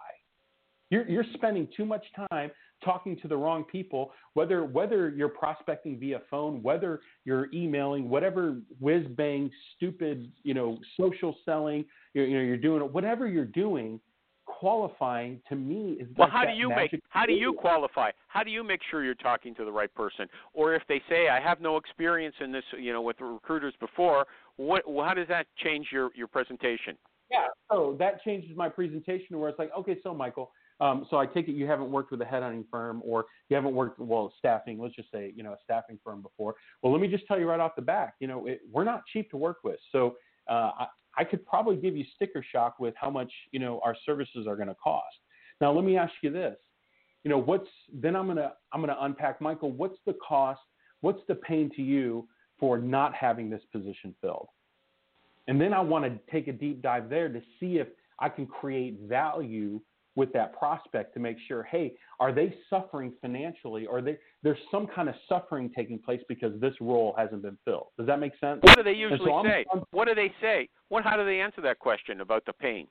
[0.91, 2.51] You're you're spending too much time
[2.85, 4.12] talking to the wrong people.
[4.35, 10.78] Whether whether you're prospecting via phone, whether you're emailing, whatever whiz bang stupid you know
[10.99, 14.01] social selling, you're, you know you're doing whatever you're doing.
[14.47, 18.11] Qualifying to me is Well, like how do you make how do you qualify?
[18.28, 20.28] How do you make sure you're talking to the right person?
[20.53, 24.26] Or if they say I have no experience in this, you know, with recruiters before,
[24.57, 26.97] what how does that change your your presentation?
[27.30, 31.18] Yeah, so that changes my presentation to where it's like, okay, so Michael, um, so
[31.18, 34.32] I take it you haven't worked with a headhunting firm or you haven't worked, well,
[34.38, 36.54] staffing, let's just say, you know, a staffing firm before.
[36.82, 39.02] Well, let me just tell you right off the back, you know, it, we're not
[39.12, 39.78] cheap to work with.
[39.92, 40.16] So
[40.48, 43.96] uh, I, I could probably give you sticker shock with how much, you know, our
[44.04, 45.16] services are going to cost.
[45.60, 46.56] Now, let me ask you this.
[47.22, 50.60] You know, what's, then I'm to, I'm to unpack, Michael, what's the cost,
[51.00, 54.48] what's the pain to you for not having this position filled?
[55.46, 58.46] And then I want to take a deep dive there to see if I can
[58.46, 59.80] create value
[60.16, 64.86] with that prospect to make sure, hey, are they suffering financially or they there's some
[64.86, 67.88] kind of suffering taking place because this role hasn't been filled.
[67.98, 68.60] Does that make sense?
[68.62, 69.64] What do they usually so I'm- say?
[69.72, 70.68] I'm- What do they say?
[70.88, 72.86] What how do they answer that question about the pain?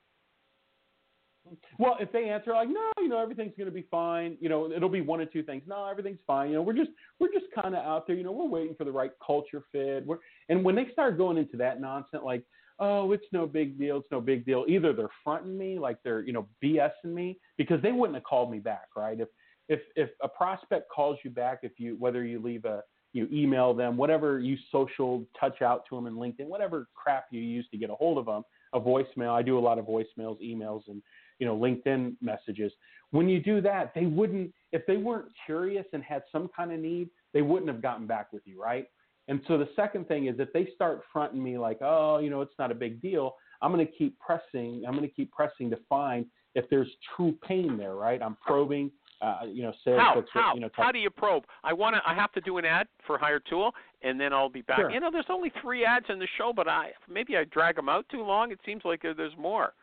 [1.77, 4.37] Well, if they answer like, no, you know, everything's going to be fine.
[4.39, 5.63] You know, it'll be one of two things.
[5.67, 6.49] No, everything's fine.
[6.49, 8.15] You know, we're just we're just kind of out there.
[8.15, 10.05] You know, we're waiting for the right culture fit.
[10.05, 10.19] We're,
[10.49, 12.43] and when they start going into that nonsense, like,
[12.79, 14.65] oh, it's no big deal, it's no big deal.
[14.67, 18.51] Either they're fronting me, like they're you know BSing me, because they wouldn't have called
[18.51, 19.19] me back, right?
[19.19, 19.29] If
[19.69, 22.81] if if a prospect calls you back, if you whether you leave a
[23.13, 27.41] you email them, whatever you social touch out to them in LinkedIn, whatever crap you
[27.41, 28.43] use to get a hold of them,
[28.73, 29.29] a voicemail.
[29.29, 31.01] I do a lot of voicemails, emails, and
[31.39, 32.71] you know LinkedIn messages.
[33.11, 36.79] When you do that, they wouldn't if they weren't curious and had some kind of
[36.79, 38.87] need, they wouldn't have gotten back with you, right?
[39.27, 42.41] And so the second thing is if they start fronting me like, oh, you know,
[42.41, 44.83] it's not a big deal, I'm going to keep pressing.
[44.85, 48.21] I'm going to keep pressing to find if there's true pain there, right?
[48.21, 48.91] I'm probing.
[49.21, 51.45] Uh, you know, sales How how you know, how do you probe?
[51.63, 52.01] I want to.
[52.05, 53.71] I have to do an ad for Hiretual,
[54.01, 54.79] and then I'll be back.
[54.79, 54.91] Sure.
[54.91, 57.87] You know, there's only three ads in the show, but I maybe I drag them
[57.87, 58.51] out too long.
[58.51, 59.75] It seems like there's more.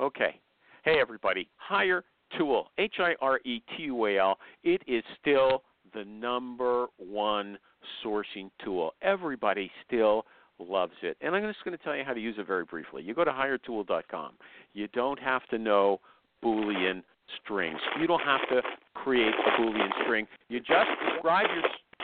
[0.00, 0.40] Okay.
[0.84, 2.02] Hey everybody, Hire
[2.36, 4.38] Tool, H I R E T U A L.
[4.64, 5.62] It is still
[5.94, 7.58] the number one
[8.04, 8.92] sourcing tool.
[9.02, 10.24] Everybody still
[10.58, 11.16] loves it.
[11.20, 13.02] And I'm just going to tell you how to use it very briefly.
[13.02, 14.32] You go to hiretual.com.
[14.74, 16.00] You don't have to know
[16.44, 17.02] Boolean
[17.42, 17.78] strings.
[18.00, 18.62] You don't have to
[18.94, 20.26] create a Boolean string.
[20.48, 21.62] You just describe your.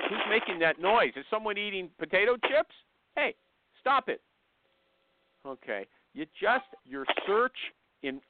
[0.09, 1.13] Who's making that noise?
[1.17, 2.75] Is someone eating potato chips?
[3.15, 3.35] Hey,
[3.81, 4.21] stop it.
[5.47, 7.57] Okay, you just your search
[8.03, 8.21] in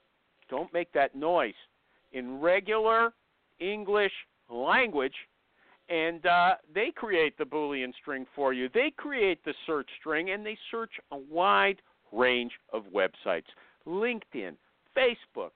[0.51, 1.55] don't make that noise
[2.12, 3.12] in regular
[3.61, 4.12] English
[4.51, 5.14] language,
[5.89, 8.68] and uh, they create the Boolean string for you.
[8.72, 11.80] They create the search string, and they search a wide
[12.12, 13.47] range of websites:
[13.86, 14.55] LinkedIn,
[14.97, 15.51] Facebook,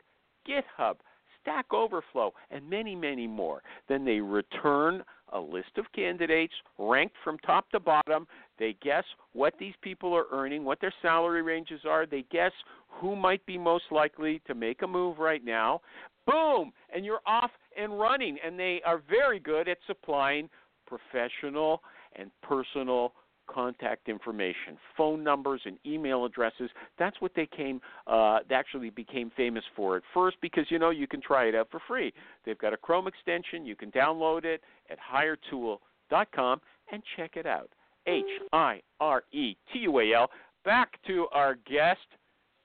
[0.49, 0.97] GitHub,
[1.41, 3.63] Stack Overflow, and many, many more.
[3.89, 5.03] Then they return
[5.33, 8.27] a list of candidates ranked from top to bottom.
[8.59, 12.07] They guess what these people are earning, what their salary ranges are.
[12.07, 12.53] They guess
[12.89, 15.81] who might be most likely to make a move right now.
[16.27, 16.73] Boom!
[16.95, 18.39] And you're off and running.
[18.45, 20.49] And they are very good at supplying
[20.87, 21.83] professional
[22.17, 23.13] and personal
[23.53, 26.71] contact information, phone numbers and email addresses.
[26.99, 31.07] That's what they came uh, actually became famous for at first because you know you
[31.07, 32.13] can try it out for free.
[32.45, 33.67] They've got a Chrome extension.
[33.67, 34.63] You can download it
[34.93, 36.61] at hiretual.com
[36.93, 37.71] and check it out.
[38.07, 40.31] H I R E T U A L.
[40.65, 42.01] Back to our guest,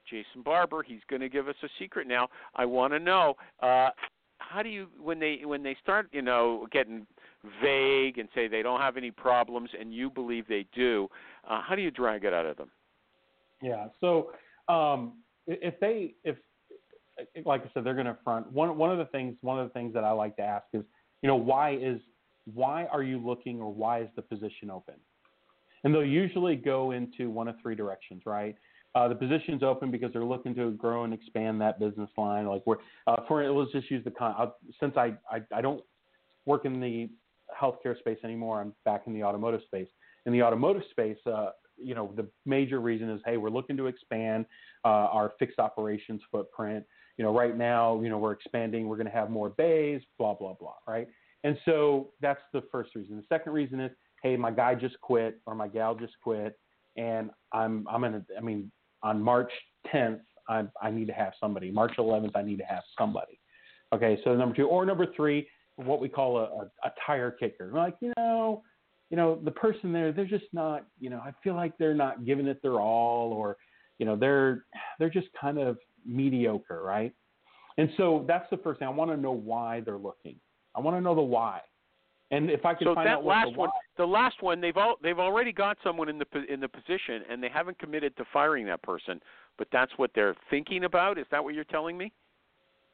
[0.08, 0.82] Jason Barber.
[0.82, 2.28] He's going to give us a secret now.
[2.54, 3.90] I want to know uh,
[4.38, 7.06] how do you when they when they start you know getting
[7.62, 11.08] vague and say they don't have any problems and you believe they do,
[11.48, 12.70] uh, how do you drag it out of them?
[13.62, 13.88] Yeah.
[14.00, 14.30] So
[14.68, 15.14] um,
[15.46, 16.36] if they if
[17.44, 19.72] like I said they're going to front one one of the things one of the
[19.72, 20.84] things that I like to ask is
[21.22, 22.00] you know why is
[22.54, 24.94] why are you looking or why is the position open?
[25.84, 28.56] And they'll usually go into one of three directions, right?
[28.94, 32.46] Uh, the position's open because they're looking to grow and expand that business line.
[32.46, 34.34] Like we're, uh, for let's just use the con.
[34.36, 34.46] Uh,
[34.80, 35.82] since I, I I don't
[36.46, 37.08] work in the
[37.60, 38.60] healthcare space anymore.
[38.60, 39.88] I'm back in the automotive space.
[40.26, 43.86] In the automotive space, uh, you know, the major reason is, hey, we're looking to
[43.86, 44.46] expand
[44.84, 46.84] uh, our fixed operations footprint.
[47.16, 48.88] You know, right now, you know, we're expanding.
[48.88, 51.08] We're going to have more bays, blah blah blah, right?
[51.44, 53.16] And so that's the first reason.
[53.16, 56.58] The second reason is, hey, my guy just quit or my gal just quit,
[56.96, 58.14] and I'm I'm in.
[58.14, 58.70] A, I mean,
[59.02, 59.52] on March
[59.92, 61.70] 10th, I I need to have somebody.
[61.70, 63.38] March 11th, I need to have somebody.
[63.94, 67.70] Okay, so number two or number three, what we call a, a, a tire kicker.
[67.72, 68.62] Like, you know,
[69.10, 72.26] you know, the person there, they're just not, you know, I feel like they're not
[72.26, 73.56] giving it their all or,
[73.98, 74.64] you know, they're
[74.98, 77.12] they're just kind of mediocre, right?
[77.78, 78.88] And so that's the first thing.
[78.88, 80.36] I want to know why they're looking.
[80.78, 81.60] I want to know the why.
[82.30, 84.76] And if I can so find that out last the one, the last one, they've
[84.76, 88.24] all they've already got someone in the in the position, and they haven't committed to
[88.32, 89.20] firing that person.
[89.56, 91.18] But that's what they're thinking about.
[91.18, 92.12] Is that what you're telling me?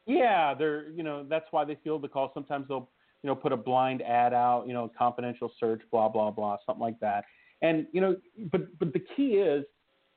[0.05, 2.31] Yeah, they're you know that's why they field the call.
[2.33, 2.89] Sometimes they'll
[3.23, 6.81] you know put a blind ad out, you know, confidential search, blah blah blah, something
[6.81, 7.25] like that.
[7.61, 8.15] And you know,
[8.51, 9.65] but but the key is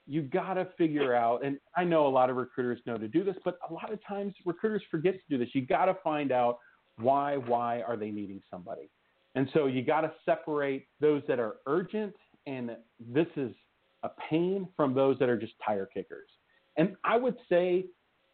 [0.07, 1.45] you got to figure out.
[1.45, 3.99] And I know a lot of recruiters know to do this, but a lot of
[4.07, 5.55] times recruiters forget to do this.
[5.55, 6.59] You got to find out
[7.01, 8.91] why why are they needing somebody.
[9.35, 12.15] And so you got to separate those that are urgent
[12.47, 13.53] and this is
[14.03, 16.31] a pain from those that are just tire kickers.
[16.77, 17.87] And I would say,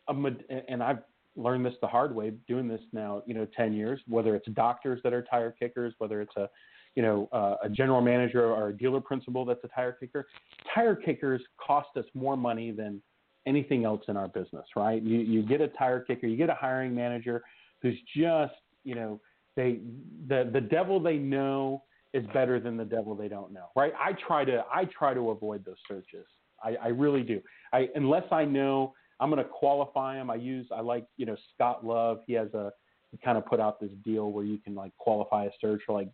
[0.09, 0.99] and I've
[1.37, 5.01] learned this the hard way doing this now, you know, 10 years, whether it's doctors
[5.03, 6.49] that are tire kickers, whether it's a,
[6.95, 10.27] you know, uh, a general manager or a dealer principal that's a tire kicker.
[10.73, 13.03] Tire kickers cost us more money than
[13.47, 15.03] anything else in our business, right?
[15.03, 17.43] You, you get a tire kicker, you get a hiring manager
[17.85, 19.21] who's just, you know,
[19.55, 19.79] they,
[20.27, 23.93] the, the devil they know is better than the devil they don't know, right?
[23.97, 26.27] I try to, I try to avoid those searches.
[26.65, 27.41] I, I really do.
[27.73, 30.31] I, unless I know I'm going to qualify them.
[30.31, 32.21] I use I like you know Scott Love.
[32.27, 32.73] He has a
[33.11, 35.93] he kind of put out this deal where you can like qualify a search for
[35.93, 36.09] like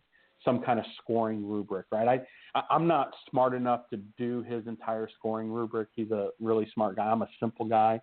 [0.45, 2.21] some kind of scoring rubric, right?
[2.55, 5.89] I I'm not smart enough to do his entire scoring rubric.
[5.95, 7.05] He's a really smart guy.
[7.05, 7.99] I'm a simple guy.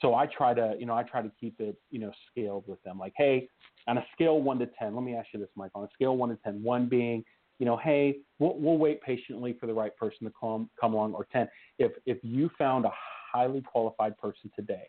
[0.00, 2.82] So I try to, you know, I try to keep it, you know, scaled with
[2.82, 2.98] them.
[2.98, 3.48] Like, hey,
[3.86, 5.72] on a scale one to ten, let me ask you this, Mike.
[5.74, 7.24] On a scale one to ten, one being,
[7.58, 11.12] you know, hey, we'll, we'll wait patiently for the right person to come come along,
[11.12, 11.48] or ten,
[11.78, 12.92] if if you found a
[13.32, 14.88] highly qualified person today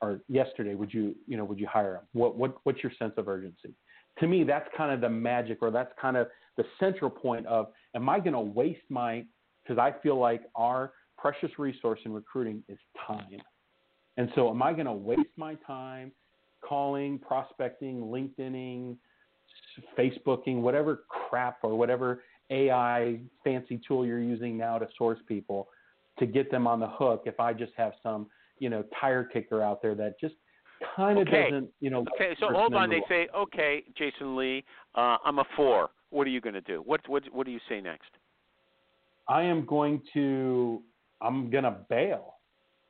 [0.00, 2.02] or yesterday, would you, you know, would you hire them?
[2.12, 3.72] What, what, what's your sense of urgency?
[4.18, 6.26] To me, that's kind of the magic, or that's kind of
[6.56, 9.24] the central point of, am I going to waste my?
[9.62, 13.40] Because I feel like our precious resource in recruiting is time,
[14.16, 16.12] and so am I going to waste my time
[16.60, 18.96] calling, prospecting, LinkedIning,
[19.98, 25.68] Facebooking, whatever crap or whatever AI fancy tool you're using now to source people?
[26.18, 28.26] to get them on the hook if I just have some,
[28.58, 30.34] you know, tire kicker out there that just
[30.96, 31.50] kind of okay.
[31.50, 32.04] doesn't, you know.
[32.14, 32.90] Okay, so hold on.
[32.90, 35.90] They say, okay, Jason Lee, uh, I'm a four.
[36.10, 36.82] What are you going to do?
[36.84, 38.10] What what what do you say next?
[39.28, 40.82] I am going to.
[41.20, 42.34] I'm gonna bail.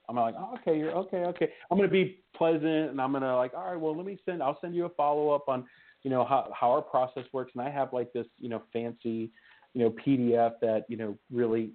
[0.09, 1.49] I'm like, oh, okay, you're okay, okay.
[1.71, 4.43] I'm gonna be pleasant, and I'm gonna like, all right, well, let me send.
[4.43, 5.65] I'll send you a follow up on,
[6.03, 9.31] you know, how how our process works, and I have like this, you know, fancy,
[9.73, 11.73] you know, PDF that you know really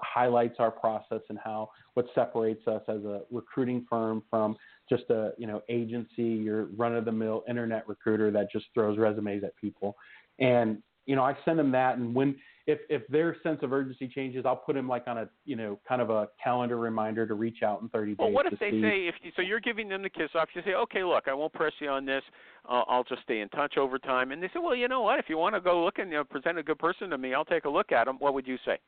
[0.00, 4.56] highlights our process and how what separates us as a recruiting firm from
[4.88, 8.98] just a you know agency, your run of the mill internet recruiter that just throws
[8.98, 9.96] resumes at people.
[10.38, 12.36] And you know, I send them that, and when
[12.68, 15.80] if if their sense of urgency changes, I'll put them like on a you know
[15.88, 18.16] kind of a calendar reminder to reach out in 30 days.
[18.18, 18.82] Well, what if they see.
[18.82, 19.42] say if you, so?
[19.42, 20.50] You're giving them the kiss off.
[20.54, 22.22] You say, okay, look, I won't press you on this.
[22.68, 24.32] Uh, I'll just stay in touch over time.
[24.32, 25.18] And they say, well, you know what?
[25.18, 27.32] If you want to go look and you know, present a good person to me,
[27.32, 28.16] I'll take a look at them.
[28.18, 28.78] What would you say?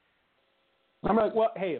[1.02, 1.78] I'm like, well, hey,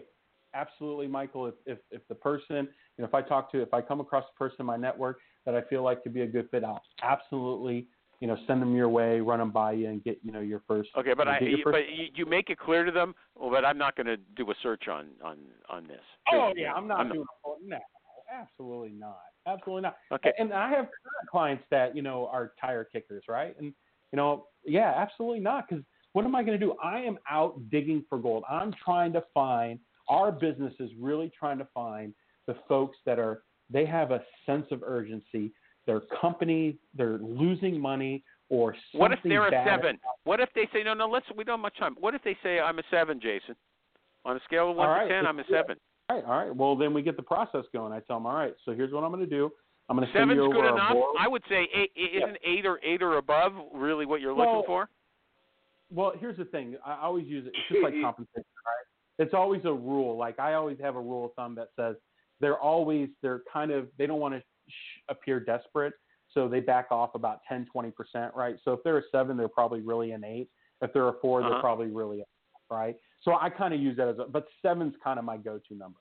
[0.55, 1.49] absolutely, Michael.
[1.49, 4.25] If if if the person, you know, if I talk to, if I come across
[4.35, 6.81] a person in my network that I feel like could be a good fit, I'll
[7.03, 7.89] absolutely
[8.21, 10.63] you know, send them your way, run them by you, and get you know your
[10.69, 10.91] first.
[10.97, 13.15] Okay, but you know, I you, first- but you, you make it clear to them.
[13.35, 16.03] Well, but I'm not going to do a search on on on this.
[16.33, 17.79] Oh yeah, I'm not I'm doing a no,
[18.33, 19.97] absolutely not, absolutely not.
[20.13, 20.33] Okay.
[20.39, 20.89] And I have
[21.31, 23.57] clients that you know are tire kickers, right?
[23.59, 23.73] And
[24.13, 25.67] you know, yeah, absolutely not.
[25.69, 26.75] Because what am I going to do?
[26.83, 28.45] I am out digging for gold.
[28.49, 29.79] I'm trying to find.
[30.09, 32.13] Our business is really trying to find
[32.47, 33.43] the folks that are.
[33.73, 35.53] They have a sense of urgency.
[35.91, 39.99] Their company, they're losing money or something What if they're a seven?
[40.23, 41.09] What if they say no, no?
[41.09, 41.27] Let's.
[41.37, 41.97] We don't have much time.
[41.99, 43.57] What if they say I'm a seven, Jason?
[44.25, 45.79] On a scale of one All to right, ten, I'm a seven.
[46.09, 46.55] All right, all right.
[46.55, 47.93] Well, then we get the process going.
[47.93, 48.55] I tell them, all right.
[48.65, 49.51] So here's what I'm going to do.
[49.89, 50.93] I'm going to send you over good enough.
[50.93, 51.17] board.
[51.19, 54.67] I would say eight, isn't eight or eight or above really what you're Well, looking
[54.67, 54.89] for?
[55.93, 56.77] Well, here's the thing.
[56.87, 57.53] I always use it.
[57.57, 59.25] It's just like compensation, right?
[59.25, 60.17] It's always a rule.
[60.17, 61.97] Like I always have a rule of thumb that says
[62.41, 65.95] they're always they're kind of they don't want to sh- appear desperate,
[66.33, 68.57] so they back off about 10, 20 percent, right?
[68.65, 70.49] So if they're a seven, they're probably really an eight.
[70.81, 71.51] If they're a 4 Uh-huh.
[71.51, 72.25] they're probably really a
[72.75, 72.97] right.
[73.23, 75.99] So I kind of use that as a, but seven's kind of my go-to number.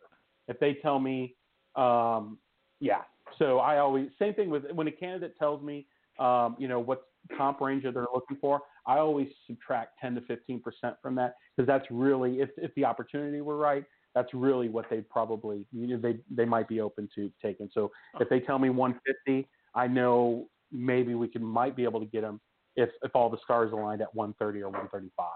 [0.48, 1.36] If they tell me,
[1.76, 2.38] um,
[2.80, 3.02] yeah.
[3.38, 5.88] So I always same thing with when a candidate tells me,
[6.20, 7.04] um, you know, what
[7.38, 8.62] comp range that they're looking for.
[8.88, 12.86] I always subtract 10 to 15 percent from that because that's really if if the
[12.86, 13.84] opportunity were right,
[14.16, 17.70] that's really what they probably you know, they they might be open to taking.
[17.74, 22.06] So if they tell me 150, I know maybe we can might be able to
[22.06, 22.40] get them
[22.76, 25.28] if if all the stars aligned at 130 or 135.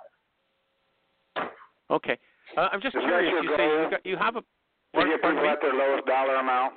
[1.92, 2.18] Okay.
[2.58, 3.34] Uh, I'm just Is curious.
[3.44, 4.42] You say you, got, you have a.
[4.42, 4.46] to
[4.94, 6.74] Pardon, get pardon people at their lowest dollar amount.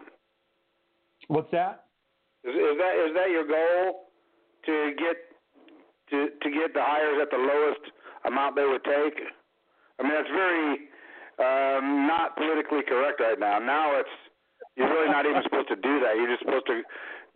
[1.28, 1.86] What's that?
[2.44, 4.12] Is, is that is that your goal
[4.66, 5.16] to get
[6.10, 7.80] to to get the hires at the lowest
[8.24, 9.18] amount they would take?
[9.98, 10.88] I mean, that's very
[11.38, 13.58] um, not politically correct right now.
[13.58, 14.08] Now it's
[14.76, 16.16] you're really not even supposed to do that.
[16.16, 16.82] You're just supposed to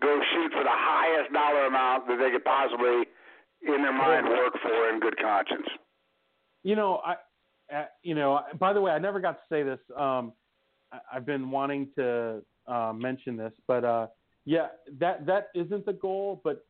[0.02, 3.04] go shoot for the highest dollar amount that they could possibly,
[3.62, 5.66] in their mind, work for in good conscience.
[6.62, 7.14] You know, I,
[7.74, 8.40] uh, you know.
[8.58, 9.78] By the way, I never got to say this.
[9.96, 10.32] Um,
[10.92, 14.06] I, I've been wanting to uh, mention this, but uh,
[14.44, 16.40] yeah, that that isn't the goal.
[16.44, 16.64] But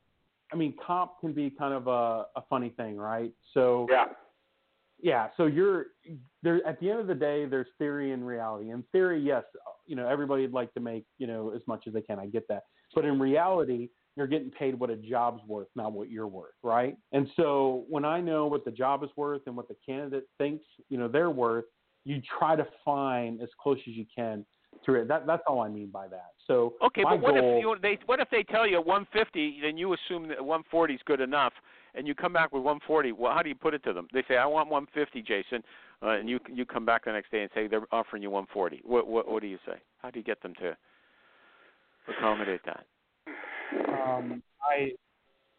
[0.53, 3.33] I mean, comp can be kind of a, a funny thing, right?
[3.55, 4.07] So Yeah.
[5.01, 5.87] yeah, so you're
[6.43, 6.61] there.
[6.67, 8.71] At the end of the day, there's theory and reality.
[8.71, 9.45] In theory, yes,
[9.87, 12.19] you know everybody'd like to make you know as much as they can.
[12.19, 12.65] I get that,
[12.95, 16.97] but in reality, you're getting paid what a job's worth, not what you're worth, right?
[17.13, 20.65] And so when I know what the job is worth and what the candidate thinks
[20.89, 21.65] you know they're worth,
[22.05, 24.45] you try to find as close as you can
[24.87, 25.09] to it.
[25.09, 26.31] That that's all I mean by that.
[26.47, 29.77] So Okay, but what goal, if you, they what if they tell you 150, then
[29.77, 31.53] you assume that 140 is good enough,
[31.95, 33.13] and you come back with 140?
[33.13, 34.09] Well, how do you put it to them?
[34.13, 35.63] They say, "I want 150, Jason,"
[36.03, 38.83] uh, and you you come back the next day and say they're offering you 140.
[38.85, 39.75] What what what do you say?
[39.99, 40.77] How do you get them to
[42.09, 42.85] accommodate that?
[43.89, 44.93] um, I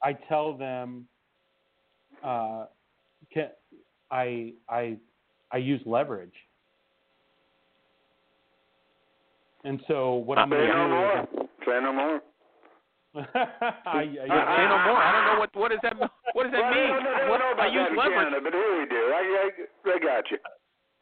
[0.04, 1.08] I tell them
[2.24, 2.66] uh,
[3.34, 3.50] can,
[4.10, 4.98] I I
[5.52, 6.34] I use leverage.
[9.64, 11.28] And so what I'm going no to more.
[11.66, 12.10] Say no more.
[12.10, 12.31] do is
[13.14, 14.96] I, I, Say no more.
[14.96, 16.92] I don't know what what does that what does that well, mean?
[16.92, 18.18] I don't know, I don't What- know I about use that leverage.
[18.32, 19.04] Canada, but here we do.
[19.12, 20.38] I, I, I got you.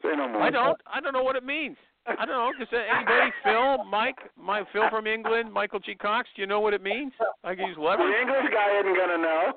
[0.02, 0.42] Say no more.
[0.42, 0.80] I don't.
[0.88, 1.78] I don't know what it means.
[2.08, 2.50] I don't know.
[2.58, 5.94] Does anybody, Phil, Mike, my Phil from England, Michael G.
[5.94, 6.28] Cox?
[6.36, 7.12] Do you know what it means?
[7.44, 8.16] I can use The leverage.
[8.22, 9.54] English guy isn't going to know.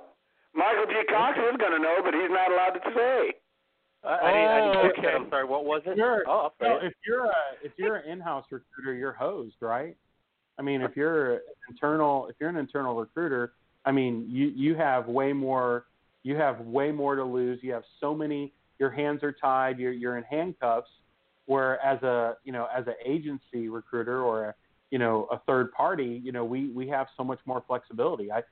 [0.54, 0.94] Michael G.
[1.08, 3.32] Cox is going to know, but he's not allowed to say.
[4.04, 5.14] I, I didn't, I didn't Oh, okay.
[5.16, 5.44] I'm sorry.
[5.46, 5.96] What was it?
[5.96, 6.24] Sure.
[6.26, 6.86] Oh, I'll No, it.
[6.86, 7.32] if you're a
[7.62, 9.96] if you're an in-house recruiter, you're hosed, right?
[10.58, 13.52] I mean, if you're an internal if you're an internal recruiter,
[13.84, 15.86] I mean, you you have way more
[16.22, 17.58] you have way more to lose.
[17.62, 20.90] You have so many your hands are tied, you're you're in handcuffs
[21.46, 24.54] where as a, you know, as an agency recruiter or a,
[24.90, 28.28] you know, a third party, you know, we we have so much more flexibility.
[28.30, 28.42] I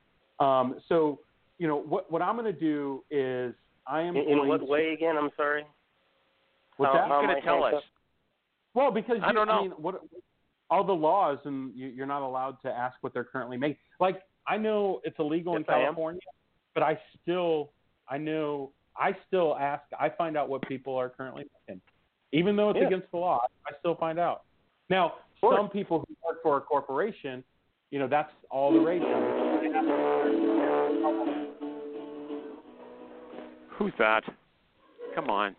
[0.40, 1.20] um so,
[1.58, 3.54] you know, what what I'm going to do is
[3.86, 5.16] I am In, in what to- way again?
[5.16, 5.64] I'm sorry.
[6.76, 7.08] What's How- that?
[7.08, 7.82] How going to tell us.
[8.72, 9.62] Well, because I you, don't know.
[9.62, 10.00] mean, what
[10.70, 13.78] all the laws and you, you're not allowed to ask what they're currently making.
[13.98, 15.82] Like I know it's illegal in Yes, I.
[15.82, 16.20] California,
[16.74, 17.72] but I still
[18.08, 19.82] I know I still ask.
[19.98, 21.80] I find out what people are currently making.
[22.32, 22.86] even though it's Yeah.
[22.86, 23.40] against the law.
[23.66, 24.42] I still find out.
[24.88, 27.42] Now, some people who work for a corporation,
[27.90, 29.02] you know, that's all the rage.
[33.78, 34.22] Who's that?
[35.14, 35.56] Come on.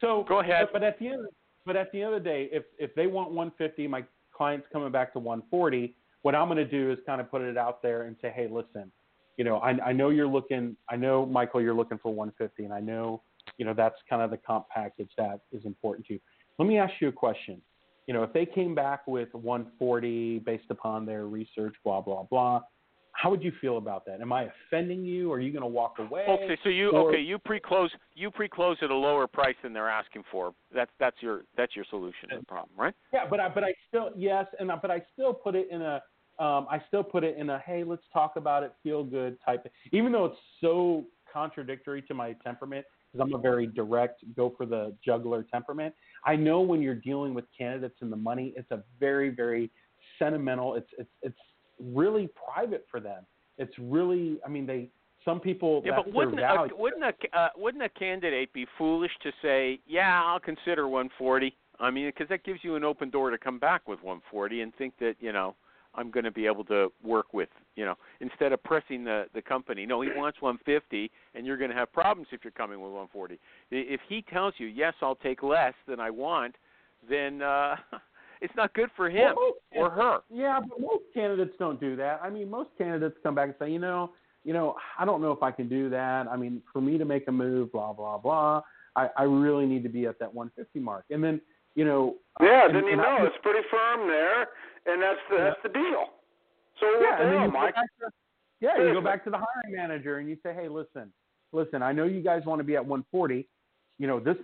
[0.00, 0.66] So Go ahead.
[0.72, 1.26] But, but at the end,
[1.64, 4.90] but at the end of the day, if if they want 150, my client's coming
[4.90, 5.94] back to 140.
[6.22, 8.48] What I'm going to do is kind of put it out there and say, hey,
[8.48, 8.92] listen,
[9.36, 12.72] you know, I, I know you're looking, I know Michael, you're looking for 150, and
[12.72, 13.22] I know,
[13.56, 16.20] you know, that's kind of the comp package that is important to you.
[16.58, 17.60] Let me ask you a question.
[18.06, 22.60] You know, if they came back with 140 based upon their research, blah blah blah,
[23.22, 24.20] how would you feel about that?
[24.20, 25.30] Am I offending you?
[25.32, 26.24] Are you going to walk away?
[26.28, 29.88] Okay, so you Or- okay, you pre-close you pre-close at a lower price than they're
[29.88, 30.52] asking for.
[30.74, 32.94] That's that's your that's your solution to the problem, right?
[33.12, 35.82] Yeah, but I but I still yes, and I, but I still put it in
[35.82, 36.02] a
[36.40, 39.70] um, I still put it in a hey, let's talk about it, feel good type.
[39.92, 44.66] Even though it's so contradictory to my temperament, because I'm a very direct, go for
[44.66, 45.94] the juggler temperament.
[46.26, 49.70] I know when you're dealing with candidates and the money, it's a very very
[50.18, 50.74] sentimental.
[50.74, 51.38] It's it's it's
[51.94, 53.24] really private for them.
[53.58, 54.88] It's really, I mean, they
[55.24, 59.30] some people Yeah, but wouldn't a, wouldn't a uh, wouldn't a candidate be foolish to
[59.40, 61.56] say, "Yeah, I'll consider 140"?
[61.80, 64.74] I mean, because that gives you an open door to come back with 140 and
[64.76, 65.54] think that you know
[65.94, 69.42] I'm going to be able to work with you know instead of pressing the the
[69.42, 69.86] company.
[69.86, 73.38] No, he wants 150, and you're going to have problems if you're coming with 140.
[73.70, 76.56] If he tells you, "Yes, I'll take less than I want,"
[77.08, 77.76] then uh,
[78.42, 80.18] it's not good for him Well, or her.
[80.30, 82.20] Yeah, but most candidates don't do that.
[82.22, 84.10] I mean, most candidates come back and say, you know,
[84.44, 86.26] you know, I don't know if I can do that.
[86.26, 88.62] I mean, for me to make a move, blah blah blah,
[88.96, 91.04] I, I really need to be at that 150 mark.
[91.10, 91.40] And then,
[91.76, 94.48] you know, uh, Yeah, and- then you and I- know it's pretty firm there,
[94.86, 96.04] and that's the, that's the deal.
[96.80, 97.74] So what yeah, the and then hell, you go Mike?
[97.76, 98.10] back to,
[98.60, 101.12] yeah, you go back to the hiring manager and you say, hey, listen,
[101.52, 103.48] listen, I know you guys want to be at 140.
[103.98, 104.36] You know, this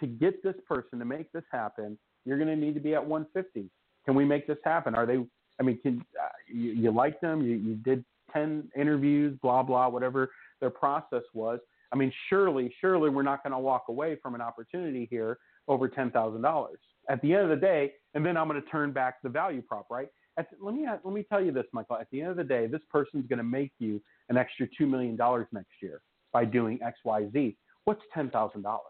[0.00, 3.04] to get this person to make this happen, you're going to need to be at
[3.04, 3.70] 150.
[4.04, 4.94] Can we make this happen?
[4.94, 5.18] Are they?
[5.58, 7.42] I mean, can uh, you, you like them?
[7.42, 11.60] You, you did 10 interviews, blah blah, whatever their process was.
[11.92, 15.88] I mean, surely, surely we're not going to walk away from an opportunity here over
[15.88, 17.92] ten thousand dollars at the end of the day.
[18.14, 20.08] And then I'm going to turn back the value prop, right?
[20.36, 21.96] At, let me let me tell you this, Michael.
[21.96, 24.86] At the end of the day, this person's going to make you an extra two
[24.86, 26.00] million dollars next year
[26.32, 27.56] by doing X, Y, Z.
[27.84, 28.84] What's ten thousand dollars?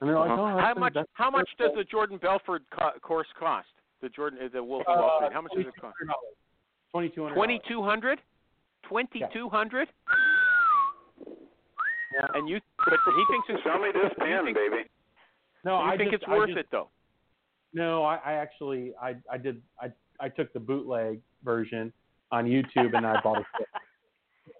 [0.00, 0.42] And they're like, Uh-huh.
[0.42, 3.68] oh, how much how much does the Jordan Belfort co- course cost?
[4.02, 5.32] The Jordan uh, the Wolf of Uh, Wall Street.
[5.32, 5.96] How much does it cost?
[6.90, 7.34] Twenty two hundred.
[7.36, 8.20] Twenty two hundred.
[8.88, 9.88] Twenty two hundred.
[11.26, 12.26] Yeah.
[12.34, 13.62] And you, but he thinks it's.
[13.64, 14.84] Sell me this you pen, think, baby.
[15.64, 16.88] No, you I think just, it's worth just- it though?
[17.72, 19.90] No, I, I actually I I did I
[20.20, 21.92] I took the bootleg version
[22.30, 23.66] on YouTube and I bought a kit.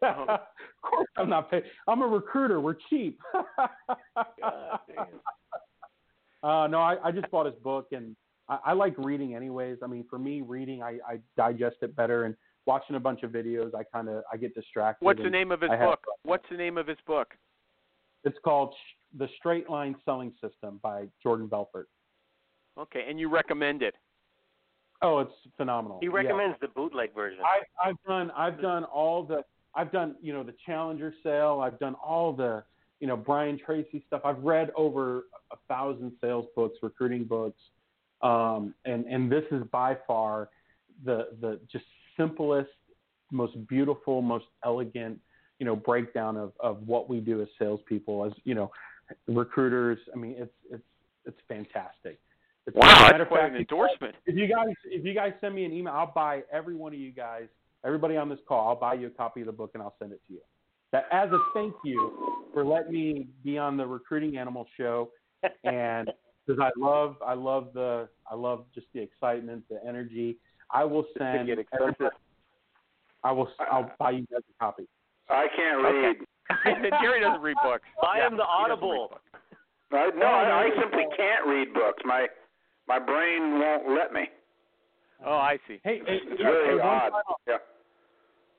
[0.03, 0.25] Oh.
[0.29, 0.41] of
[0.83, 1.63] course I'm not paying.
[1.87, 2.61] I'm a recruiter.
[2.61, 3.21] We're cheap.
[4.97, 5.09] God
[6.43, 8.15] uh, no, I, I just bought his book and
[8.49, 9.79] I, I like reading anyways.
[9.83, 12.35] I mean, for me, reading I, I digest it better and
[12.67, 13.75] watching a bunch of videos.
[13.75, 15.05] I kind of I get distracted.
[15.05, 16.05] What's the name of his I have- book?
[16.25, 17.35] What's the name of his book?
[18.25, 18.75] It's called
[19.19, 21.89] The Straight Line Selling System by Jordan Belfort.
[22.79, 23.95] Okay, and you recommend it.
[25.03, 25.99] Oh, it's phenomenal.
[26.01, 26.15] He Yeah.
[26.15, 27.41] recommends the bootleg version.
[27.45, 31.61] I, I've done I've done all the I've done you know the Challenger sale.
[31.63, 32.65] I've done all the
[33.01, 34.23] you know Brian Tracy stuff.
[34.25, 37.61] I've read over a thousand sales books, recruiting books,
[38.23, 40.49] um, and and this is by far
[41.05, 41.85] the the just
[42.17, 42.71] simplest,
[43.31, 45.19] most beautiful, most elegant
[45.59, 48.71] you know breakdown of of what we do as salespeople, as you know
[49.29, 49.99] recruiters.
[50.13, 50.83] I mean it's it's
[51.27, 52.21] it's fantastic.
[52.67, 54.15] It's, Wow, matter that's of quite fact, an endorsement.
[54.25, 56.99] if you guys if you guys send me an email, I'll buy every one of
[56.99, 57.47] you guys,
[57.85, 60.13] everybody on this call, I'll buy you a copy of the book and I'll send
[60.13, 60.41] it to you.
[60.95, 65.11] That as a thank you for letting me be on the recruiting animal show
[65.65, 66.09] and
[66.47, 70.37] because I love I love the I love just the excitement, the energy.
[70.71, 72.13] I will send get expensive.
[73.25, 74.85] I will I'll buy you guys a copy.
[75.29, 76.17] I can't read.
[77.03, 77.83] Jerry doesn't read books.
[78.01, 79.11] Buy Yeah, him the he Audible.
[79.91, 82.03] I, no, I, I simply can't read books.
[82.05, 82.29] My
[82.87, 84.29] my brain won't let me.
[85.27, 85.81] Oh, I see.
[85.83, 87.11] Hey, hey, It's yeah, really hey, one odd.
[87.11, 87.57] final- Yeah.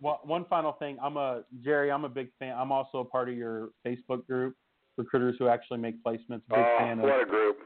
[0.05, 0.97] One, one final thing.
[1.01, 1.91] I'm a Jerry.
[1.91, 2.55] I'm a big fan.
[2.55, 4.55] I'm also a part of your Facebook group,
[4.97, 6.43] recruiters who actually make placements.
[6.47, 7.57] Big Oh, fan of what a group.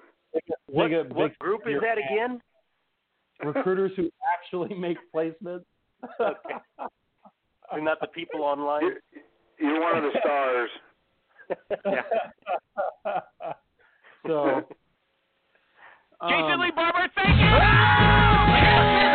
[0.67, 2.13] What, big, what big- group is that fan.
[2.13, 2.41] again?
[3.43, 5.65] Recruiters who actually make placements.
[6.17, 8.83] They're not the people online.
[8.83, 8.99] You're,
[9.59, 10.69] you're one of the stars.
[14.25, 14.61] so.
[16.29, 19.08] Jason um, Lee Barber, thank you.